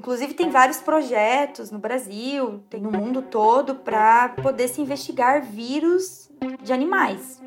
Inclusive, 0.00 0.32
tem 0.32 0.48
vários 0.48 0.78
projetos 0.78 1.70
no 1.70 1.78
Brasil, 1.78 2.62
tem 2.70 2.80
no 2.80 2.90
mundo 2.90 3.20
todo, 3.20 3.74
para 3.74 4.30
poder 4.30 4.66
se 4.66 4.80
investigar 4.80 5.42
vírus 5.42 6.30
de 6.62 6.72
animais 6.72 7.38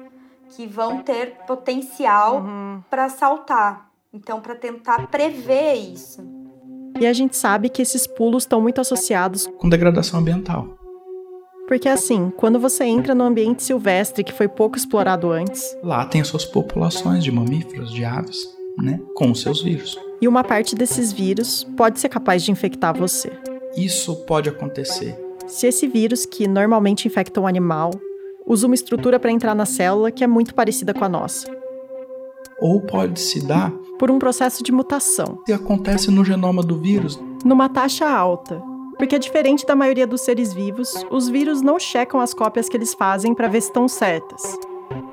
que 0.50 0.68
vão 0.68 1.02
ter 1.02 1.36
potencial 1.48 2.42
uhum. 2.42 2.84
para 2.92 3.10
saltar. 3.10 3.90
Então, 4.14 4.40
para 4.40 4.54
tentar 4.54 5.08
prever 5.08 5.74
isso. 5.74 6.24
E 7.00 7.08
a 7.08 7.12
gente 7.12 7.36
sabe 7.36 7.70
que 7.70 7.82
esses 7.82 8.06
pulos 8.06 8.44
estão 8.44 8.62
muito 8.62 8.80
associados 8.80 9.48
com 9.58 9.68
degradação 9.68 10.20
ambiental. 10.20 10.78
Porque 11.68 11.90
assim, 11.90 12.32
quando 12.38 12.60
você 12.60 12.84
entra 12.84 13.16
no 13.16 13.24
ambiente 13.24 13.64
silvestre 13.64 14.24
que 14.24 14.32
foi 14.32 14.48
pouco 14.48 14.78
explorado 14.78 15.32
antes, 15.32 15.76
lá 15.82 16.06
tem 16.06 16.24
suas 16.24 16.46
populações 16.46 17.24
de 17.24 17.32
mamíferos, 17.32 17.92
de 17.92 18.06
aves, 18.06 18.38
né, 18.82 19.00
com 19.14 19.34
seus 19.34 19.62
vírus. 19.62 20.00
E 20.22 20.28
uma 20.28 20.44
parte 20.44 20.76
desses 20.76 21.12
vírus 21.12 21.64
pode 21.76 22.00
ser 22.00 22.10
capaz 22.10 22.44
de 22.44 22.52
infectar 22.52 22.98
você. 22.98 23.32
Isso 23.76 24.16
pode 24.26 24.50
acontecer. 24.50 25.18
Se 25.48 25.68
esse 25.68 25.88
vírus 25.88 26.26
que 26.26 26.48
normalmente 26.48 27.08
infecta 27.08 27.42
um 27.42 27.48
animal 27.48 27.92
usa 28.46 28.68
uma 28.68 28.76
estrutura 28.76 29.20
para 29.20 29.32
entrar 29.32 29.56
na 29.56 29.66
célula 29.66 30.12
que 30.12 30.24
é 30.24 30.28
muito 30.28 30.54
parecida 30.54 30.94
com 30.94 31.04
a 31.04 31.10
nossa. 31.10 31.48
Ou 32.60 32.80
pode 32.82 33.20
se 33.20 33.46
dar 33.46 33.72
por 34.00 34.10
um 34.10 34.20
processo 34.20 34.64
de 34.64 34.72
mutação. 34.72 35.40
Que 35.46 35.54
acontece 35.54 36.10
no 36.12 36.24
genoma 36.24 36.62
do 36.62 36.80
vírus. 36.80 37.20
Numa 37.44 37.68
taxa 37.70 38.08
alta. 38.08 38.62
Porque, 38.98 39.18
diferente 39.20 39.66
da 39.66 39.76
maioria 39.76 40.06
dos 40.06 40.22
seres 40.22 40.54
vivos, 40.54 41.06
os 41.10 41.28
vírus 41.28 41.62
não 41.62 41.80
checam 41.80 42.20
as 42.20 42.34
cópias 42.34 42.70
que 42.70 42.78
eles 42.78 42.94
fazem 42.94 43.34
para 43.34 43.48
ver 43.48 43.62
se 43.62 43.68
estão 43.68 43.88
certas. 43.88 44.58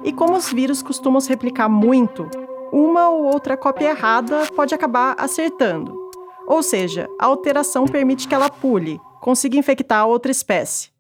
E 0.05 0.13
como 0.13 0.37
os 0.37 0.53
vírus 0.53 0.83
costumam 0.83 1.21
se 1.21 1.29
replicar 1.29 1.69
muito, 1.69 2.29
uma 2.73 3.09
ou 3.11 3.25
outra 3.25 3.57
cópia 3.57 3.91
errada 3.91 4.47
pode 4.55 4.75
acabar 4.75 5.15
acertando. 5.19 6.11
Ou 6.47 6.63
seja, 6.63 7.09
a 7.19 7.27
alteração 7.27 7.87
permite 7.87 8.27
que 8.27 8.35
ela 8.35 8.51
pule, 8.51 9.01
consiga 9.21 9.57
infectar 9.57 10.07
outra 10.07 10.31
espécie. 10.31 10.91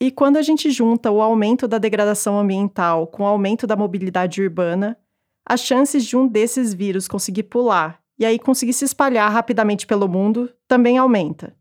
E 0.00 0.10
quando 0.10 0.36
a 0.36 0.42
gente 0.42 0.70
junta 0.70 1.10
o 1.10 1.22
aumento 1.22 1.66
da 1.66 1.78
degradação 1.78 2.38
ambiental 2.38 3.06
com 3.06 3.22
o 3.22 3.26
aumento 3.26 3.66
da 3.66 3.76
mobilidade 3.76 4.42
urbana, 4.42 4.98
as 5.46 5.60
chances 5.60 6.04
de 6.04 6.16
um 6.16 6.26
desses 6.26 6.74
vírus 6.74 7.06
conseguir 7.06 7.44
pular 7.44 8.00
e 8.18 8.24
aí 8.24 8.38
conseguir 8.38 8.72
se 8.72 8.84
espalhar 8.84 9.30
rapidamente 9.30 9.86
pelo 9.86 10.08
mundo 10.08 10.50
também 10.66 10.98
aumenta. 10.98 11.54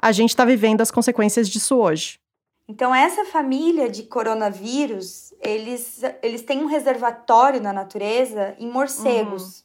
A 0.00 0.12
gente 0.12 0.30
está 0.30 0.44
vivendo 0.44 0.80
as 0.80 0.90
consequências 0.90 1.48
disso 1.48 1.76
hoje. 1.76 2.18
Então, 2.66 2.94
essa 2.94 3.26
família 3.26 3.90
de 3.90 4.04
coronavírus, 4.04 5.34
eles, 5.40 6.00
eles 6.22 6.42
têm 6.42 6.62
um 6.62 6.66
reservatório 6.66 7.60
na 7.60 7.72
natureza 7.72 8.54
em 8.58 8.70
morcegos. 8.70 9.58
Uhum. 9.58 9.64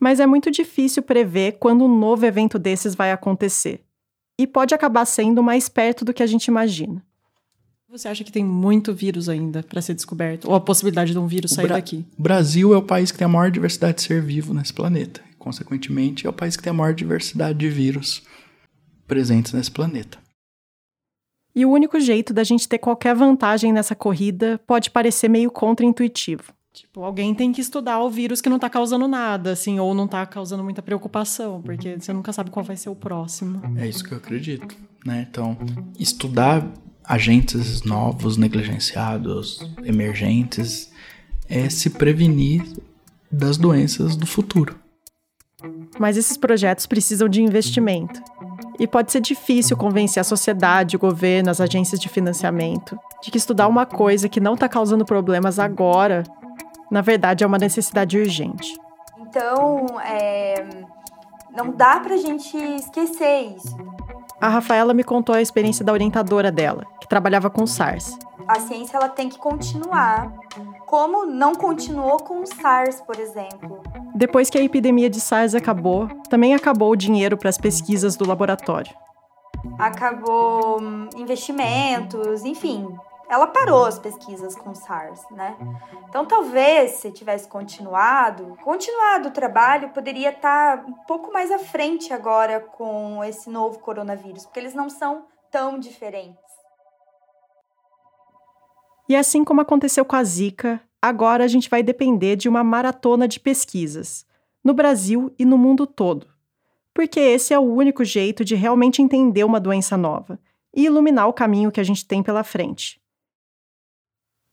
Mas 0.00 0.18
é 0.18 0.26
muito 0.26 0.50
difícil 0.50 1.02
prever 1.02 1.58
quando 1.58 1.84
um 1.84 1.98
novo 1.98 2.26
evento 2.26 2.58
desses 2.58 2.94
vai 2.94 3.12
acontecer. 3.12 3.80
E 4.38 4.46
pode 4.46 4.74
acabar 4.74 5.04
sendo 5.04 5.42
mais 5.42 5.68
perto 5.68 6.04
do 6.04 6.14
que 6.14 6.22
a 6.22 6.26
gente 6.26 6.46
imagina. 6.46 7.04
Você 7.90 8.08
acha 8.08 8.24
que 8.24 8.30
tem 8.30 8.44
muito 8.44 8.94
vírus 8.94 9.28
ainda 9.28 9.62
para 9.62 9.82
ser 9.82 9.94
descoberto? 9.94 10.48
Ou 10.48 10.54
a 10.54 10.60
possibilidade 10.60 11.12
de 11.12 11.18
um 11.18 11.26
vírus 11.26 11.50
sair 11.50 11.66
Bra 11.66 11.76
daqui? 11.76 12.06
Brasil 12.16 12.72
é 12.72 12.76
o 12.76 12.82
país 12.82 13.10
que 13.10 13.18
tem 13.18 13.24
a 13.24 13.28
maior 13.28 13.50
diversidade 13.50 13.96
de 13.96 14.02
ser 14.02 14.22
vivo 14.22 14.54
nesse 14.54 14.72
planeta. 14.72 15.20
Consequentemente, 15.38 16.24
é 16.24 16.30
o 16.30 16.32
país 16.32 16.56
que 16.56 16.62
tem 16.62 16.70
a 16.70 16.74
maior 16.74 16.94
diversidade 16.94 17.58
de 17.58 17.68
vírus 17.68 18.22
presentes 19.08 19.52
nesse 19.52 19.72
planeta. 19.72 20.19
E 21.54 21.66
o 21.66 21.70
único 21.70 21.98
jeito 21.98 22.32
da 22.32 22.44
gente 22.44 22.68
ter 22.68 22.78
qualquer 22.78 23.14
vantagem 23.14 23.72
nessa 23.72 23.94
corrida 23.94 24.60
pode 24.66 24.90
parecer 24.90 25.28
meio 25.28 25.50
contraintuitivo. 25.50 26.52
Tipo, 26.72 27.02
alguém 27.02 27.34
tem 27.34 27.52
que 27.52 27.60
estudar 27.60 28.00
o 28.00 28.08
vírus 28.08 28.40
que 28.40 28.48
não 28.48 28.58
tá 28.58 28.70
causando 28.70 29.08
nada, 29.08 29.52
assim, 29.52 29.80
ou 29.80 29.92
não 29.92 30.06
tá 30.06 30.24
causando 30.24 30.62
muita 30.62 30.80
preocupação, 30.80 31.60
porque 31.60 31.98
você 31.98 32.12
nunca 32.12 32.32
sabe 32.32 32.50
qual 32.50 32.64
vai 32.64 32.76
ser 32.76 32.88
o 32.88 32.94
próximo. 32.94 33.60
É 33.76 33.88
isso 33.88 34.04
que 34.04 34.12
eu 34.12 34.18
acredito, 34.18 34.76
né? 35.04 35.26
Então, 35.28 35.58
estudar 35.98 36.64
agentes 37.04 37.82
novos, 37.82 38.36
negligenciados, 38.36 39.68
emergentes, 39.82 40.92
é 41.48 41.68
se 41.68 41.90
prevenir 41.90 42.62
das 43.30 43.56
doenças 43.56 44.14
do 44.14 44.26
futuro. 44.26 44.78
Mas 45.98 46.16
esses 46.16 46.36
projetos 46.36 46.86
precisam 46.86 47.28
de 47.28 47.42
investimento. 47.42 48.22
E 48.80 48.86
pode 48.86 49.12
ser 49.12 49.20
difícil 49.20 49.76
convencer 49.76 50.22
a 50.22 50.24
sociedade, 50.24 50.96
o 50.96 50.98
governo, 50.98 51.50
as 51.50 51.60
agências 51.60 52.00
de 52.00 52.08
financiamento 52.08 52.98
de 53.22 53.30
que 53.30 53.36
estudar 53.36 53.68
uma 53.68 53.84
coisa 53.84 54.26
que 54.26 54.40
não 54.40 54.54
está 54.54 54.70
causando 54.70 55.04
problemas 55.04 55.58
agora, 55.58 56.22
na 56.90 57.02
verdade, 57.02 57.44
é 57.44 57.46
uma 57.46 57.58
necessidade 57.58 58.18
urgente. 58.18 58.80
Então, 59.18 59.84
é, 60.00 60.64
não 61.54 61.70
dá 61.72 62.00
para 62.00 62.14
a 62.14 62.16
gente 62.16 62.56
esquecer 62.56 63.54
isso. 63.54 63.76
A 64.40 64.48
Rafaela 64.48 64.94
me 64.94 65.04
contou 65.04 65.34
a 65.34 65.42
experiência 65.42 65.84
da 65.84 65.92
orientadora 65.92 66.50
dela, 66.50 66.86
que 66.98 67.06
trabalhava 67.06 67.50
com 67.50 67.66
SARS. 67.66 68.18
A 68.48 68.60
ciência 68.60 68.96
ela 68.96 69.10
tem 69.10 69.28
que 69.28 69.38
continuar. 69.38 70.32
Como 70.86 71.26
não 71.26 71.54
continuou 71.54 72.16
com 72.16 72.40
o 72.40 72.46
SARS, 72.46 73.02
por 73.02 73.20
exemplo. 73.20 73.82
Depois 74.20 74.50
que 74.50 74.58
a 74.58 74.62
epidemia 74.62 75.08
de 75.08 75.18
SARS 75.18 75.54
acabou, 75.54 76.06
também 76.28 76.54
acabou 76.54 76.90
o 76.90 76.96
dinheiro 76.96 77.38
para 77.38 77.48
as 77.48 77.56
pesquisas 77.56 78.16
do 78.16 78.28
laboratório. 78.28 78.94
Acabou 79.78 80.78
hum, 80.78 81.08
investimentos, 81.16 82.44
enfim, 82.44 82.86
ela 83.30 83.46
parou 83.46 83.86
as 83.86 83.98
pesquisas 83.98 84.54
com 84.54 84.74
SARS, 84.74 85.22
né? 85.30 85.56
Então, 86.06 86.26
talvez, 86.26 86.96
se 86.96 87.10
tivesse 87.10 87.48
continuado, 87.48 88.58
continuado 88.62 89.28
o 89.28 89.32
trabalho, 89.32 89.88
poderia 89.88 90.28
estar 90.28 90.84
um 90.86 90.92
pouco 91.06 91.32
mais 91.32 91.50
à 91.50 91.58
frente 91.58 92.12
agora 92.12 92.60
com 92.60 93.24
esse 93.24 93.48
novo 93.48 93.78
coronavírus, 93.78 94.44
porque 94.44 94.60
eles 94.60 94.74
não 94.74 94.90
são 94.90 95.24
tão 95.50 95.78
diferentes. 95.78 96.36
E 99.08 99.16
assim 99.16 99.44
como 99.44 99.62
aconteceu 99.62 100.04
com 100.04 100.14
a 100.14 100.22
Zika, 100.22 100.78
agora 101.00 101.44
a 101.44 101.48
gente 101.48 101.68
vai 101.68 101.82
depender 101.82 102.36
de 102.36 102.48
uma 102.48 102.62
maratona 102.62 103.26
de 103.26 103.40
pesquisas, 103.40 104.26
no 104.62 104.74
Brasil 104.74 105.32
e 105.38 105.44
no 105.44 105.56
mundo 105.56 105.86
todo. 105.86 106.26
Porque 106.92 107.20
esse 107.20 107.54
é 107.54 107.58
o 107.58 107.62
único 107.62 108.04
jeito 108.04 108.44
de 108.44 108.54
realmente 108.54 109.00
entender 109.00 109.44
uma 109.44 109.60
doença 109.60 109.96
nova 109.96 110.38
e 110.74 110.84
iluminar 110.84 111.28
o 111.28 111.32
caminho 111.32 111.70
que 111.70 111.80
a 111.80 111.84
gente 111.84 112.04
tem 112.04 112.22
pela 112.22 112.44
frente. 112.44 113.00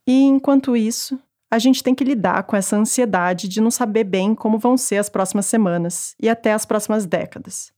E 0.07 0.23
enquanto 0.23 0.75
isso, 0.75 1.19
a 1.49 1.59
gente 1.59 1.83
tem 1.83 1.95
que 1.95 2.03
lidar 2.03 2.43
com 2.43 2.55
essa 2.55 2.75
ansiedade 2.75 3.47
de 3.47 3.61
não 3.61 3.71
saber 3.71 4.03
bem 4.03 4.35
como 4.35 4.57
vão 4.57 4.77
ser 4.77 4.97
as 4.97 5.09
próximas 5.09 5.45
semanas 5.45 6.15
e 6.19 6.29
até 6.29 6.53
as 6.53 6.65
próximas 6.65 7.05
décadas. 7.05 7.71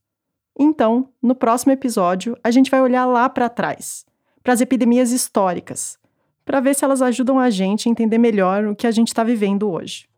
Então, 0.58 1.10
no 1.22 1.36
próximo 1.36 1.72
episódio, 1.72 2.38
a 2.44 2.52
gente 2.52 2.72
vai 2.72 2.82
olhar 2.82 3.06
lá 3.06 3.30
para 3.30 3.50
trás, 3.50 4.06
para 4.44 4.54
as 4.54 4.62
epidemias 4.62 5.12
históricas, 5.12 5.99
para 6.50 6.62
ver 6.62 6.74
se 6.74 6.84
elas 6.84 7.00
ajudam 7.00 7.38
a 7.38 7.52
gente 7.52 7.88
a 7.88 7.92
entender 7.92 8.18
melhor 8.18 8.66
o 8.66 8.76
que 8.76 8.88
a 8.88 8.92
gente 8.92 9.10
está 9.10 9.24
vivendo 9.24 9.70
hoje. 9.70 10.10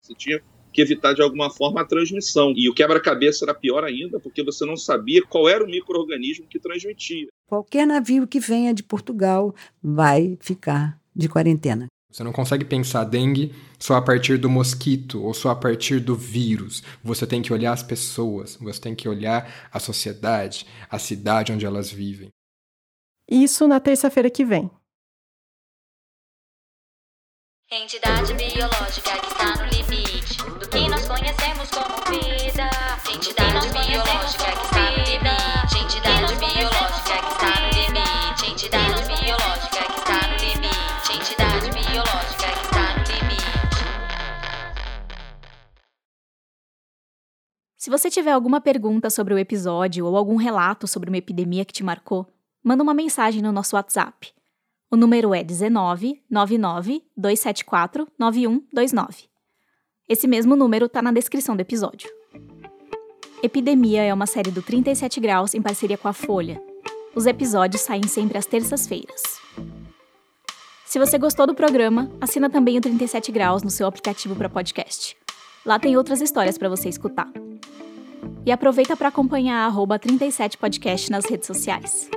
Você 0.00 0.14
tinha 0.14 0.40
que 0.72 0.80
evitar 0.80 1.12
de 1.12 1.20
alguma 1.20 1.50
forma 1.50 1.80
a 1.80 1.84
transmissão. 1.84 2.52
E 2.54 2.68
o 2.68 2.72
quebra-cabeça 2.72 3.44
era 3.44 3.52
pior 3.52 3.82
ainda, 3.82 4.20
porque 4.20 4.44
você 4.44 4.64
não 4.64 4.76
sabia 4.76 5.26
qual 5.26 5.48
era 5.48 5.64
o 5.64 5.66
microorganismo 5.66 6.46
que 6.46 6.60
transmitia. 6.60 7.26
Qualquer 7.48 7.84
navio 7.84 8.28
que 8.28 8.38
venha 8.38 8.72
de 8.72 8.84
Portugal 8.84 9.52
vai 9.82 10.38
ficar 10.40 11.00
de 11.16 11.28
quarentena. 11.28 11.86
Você 12.08 12.22
não 12.22 12.32
consegue 12.32 12.64
pensar 12.64 13.02
dengue 13.02 13.52
só 13.76 13.96
a 13.96 14.02
partir 14.02 14.38
do 14.38 14.48
mosquito 14.48 15.20
ou 15.20 15.34
só 15.34 15.50
a 15.50 15.56
partir 15.56 15.98
do 15.98 16.14
vírus. 16.14 16.84
Você 17.02 17.26
tem 17.26 17.42
que 17.42 17.52
olhar 17.52 17.72
as 17.72 17.82
pessoas, 17.82 18.56
você 18.60 18.80
tem 18.80 18.94
que 18.94 19.08
olhar 19.08 19.68
a 19.72 19.80
sociedade, 19.80 20.64
a 20.88 21.00
cidade 21.00 21.50
onde 21.50 21.66
elas 21.66 21.90
vivem. 21.90 22.28
Isso 23.28 23.66
na 23.66 23.80
terça-feira 23.80 24.30
que 24.30 24.44
vem. 24.44 24.70
Entidade 27.74 28.34
biológica 28.34 29.18
que 29.18 29.28
está 29.28 29.56
no 29.56 29.64
limite 29.64 30.36
do 30.36 30.68
que 30.68 30.90
nós 30.90 31.08
conhecemos 31.08 31.70
como 31.70 32.04
vida. 32.04 32.68
Entidade 33.10 33.66
biológica 33.70 34.52
que 34.52 34.64
está 34.66 34.90
no 34.90 34.98
limite. 34.98 35.78
Entidade 35.80 36.36
biológica 36.36 37.16
que 37.22 37.32
está 37.32 37.60
no 37.62 37.68
limite. 37.72 38.52
Entidade 38.52 39.06
biológica 39.06 39.84
que 39.86 39.98
está 39.98 40.20
no 40.28 40.36
limite. 40.36 41.12
Entidade 41.16 41.70
biológica 41.70 42.48
que 42.52 42.64
está 42.66 42.84
no 42.92 43.04
limite. 43.08 43.80
Se 47.78 47.88
você 47.88 48.10
tiver 48.10 48.32
alguma 48.32 48.60
pergunta 48.60 49.08
sobre 49.08 49.32
o 49.32 49.38
episódio 49.38 50.04
ou 50.04 50.14
algum 50.18 50.36
relato 50.36 50.86
sobre 50.86 51.08
uma 51.08 51.16
epidemia 51.16 51.64
que 51.64 51.72
te 51.72 51.82
marcou, 51.82 52.26
manda 52.62 52.82
uma 52.82 52.92
mensagem 52.92 53.40
no 53.40 53.50
nosso 53.50 53.76
WhatsApp. 53.76 54.34
O 54.92 54.96
número 54.96 55.34
é 55.34 55.42
19 55.42 56.22
99 56.28 57.02
274 57.16 58.06
9129. 58.18 59.24
Esse 60.06 60.28
mesmo 60.28 60.54
número 60.54 60.84
está 60.84 61.00
na 61.00 61.10
descrição 61.10 61.56
do 61.56 61.60
episódio. 61.60 62.10
Epidemia 63.42 64.02
é 64.02 64.12
uma 64.12 64.26
série 64.26 64.50
do 64.50 64.60
37 64.60 65.18
Graus 65.18 65.54
em 65.54 65.62
parceria 65.62 65.96
com 65.96 66.08
a 66.08 66.12
Folha. 66.12 66.62
Os 67.14 67.24
episódios 67.24 67.80
saem 67.80 68.06
sempre 68.06 68.36
às 68.36 68.44
terças-feiras. 68.44 69.22
Se 70.84 70.98
você 70.98 71.16
gostou 71.16 71.46
do 71.46 71.54
programa, 71.54 72.12
assina 72.20 72.50
também 72.50 72.76
o 72.76 72.82
37 72.82 73.32
Graus 73.32 73.62
no 73.62 73.70
seu 73.70 73.86
aplicativo 73.86 74.36
para 74.36 74.50
podcast. 74.50 75.16
Lá 75.64 75.78
tem 75.78 75.96
outras 75.96 76.20
histórias 76.20 76.58
para 76.58 76.68
você 76.68 76.90
escutar. 76.90 77.32
E 78.44 78.52
aproveita 78.52 78.94
para 78.94 79.08
acompanhar 79.08 79.64
a 79.64 79.98
37podcast 79.98 81.08
nas 81.08 81.24
redes 81.24 81.46
sociais. 81.46 82.10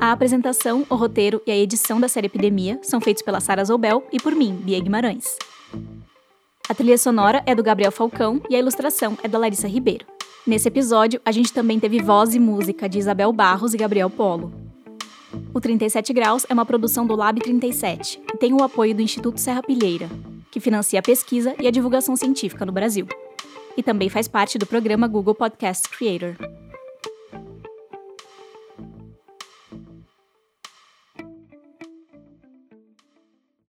A 0.00 0.12
apresentação, 0.12 0.86
o 0.88 0.94
roteiro 0.94 1.42
e 1.44 1.50
a 1.50 1.56
edição 1.56 2.00
da 2.00 2.06
série 2.06 2.26
Epidemia 2.26 2.78
são 2.82 3.00
feitos 3.00 3.20
pela 3.20 3.40
Sara 3.40 3.64
Zoubel 3.64 4.06
e 4.12 4.20
por 4.20 4.32
mim, 4.32 4.54
Bia 4.54 4.78
Guimarães. 4.78 5.36
A 6.68 6.74
trilha 6.74 6.96
sonora 6.96 7.42
é 7.44 7.52
do 7.52 7.64
Gabriel 7.64 7.90
Falcão 7.90 8.40
e 8.48 8.54
a 8.54 8.60
ilustração 8.60 9.18
é 9.24 9.28
da 9.28 9.38
Larissa 9.38 9.66
Ribeiro. 9.66 10.06
Nesse 10.46 10.68
episódio, 10.68 11.20
a 11.24 11.32
gente 11.32 11.52
também 11.52 11.80
teve 11.80 12.00
voz 12.00 12.32
e 12.32 12.38
música 12.38 12.88
de 12.88 12.98
Isabel 12.98 13.32
Barros 13.32 13.74
e 13.74 13.76
Gabriel 13.76 14.08
Polo. 14.08 14.52
O 15.52 15.60
37 15.60 16.12
Graus 16.12 16.46
é 16.48 16.54
uma 16.54 16.64
produção 16.64 17.04
do 17.04 17.16
Lab 17.16 17.40
37 17.40 18.20
e 18.32 18.36
tem 18.36 18.52
o 18.52 18.62
apoio 18.62 18.94
do 18.94 19.02
Instituto 19.02 19.40
Serra 19.40 19.64
Pilheira, 19.64 20.08
que 20.52 20.60
financia 20.60 21.00
a 21.00 21.02
pesquisa 21.02 21.56
e 21.60 21.66
a 21.66 21.72
divulgação 21.72 22.14
científica 22.14 22.64
no 22.64 22.70
Brasil. 22.70 23.08
E 23.76 23.82
também 23.82 24.08
faz 24.08 24.28
parte 24.28 24.58
do 24.58 24.66
programa 24.66 25.08
Google 25.08 25.34
Podcast 25.34 25.88
Creator. 25.88 26.36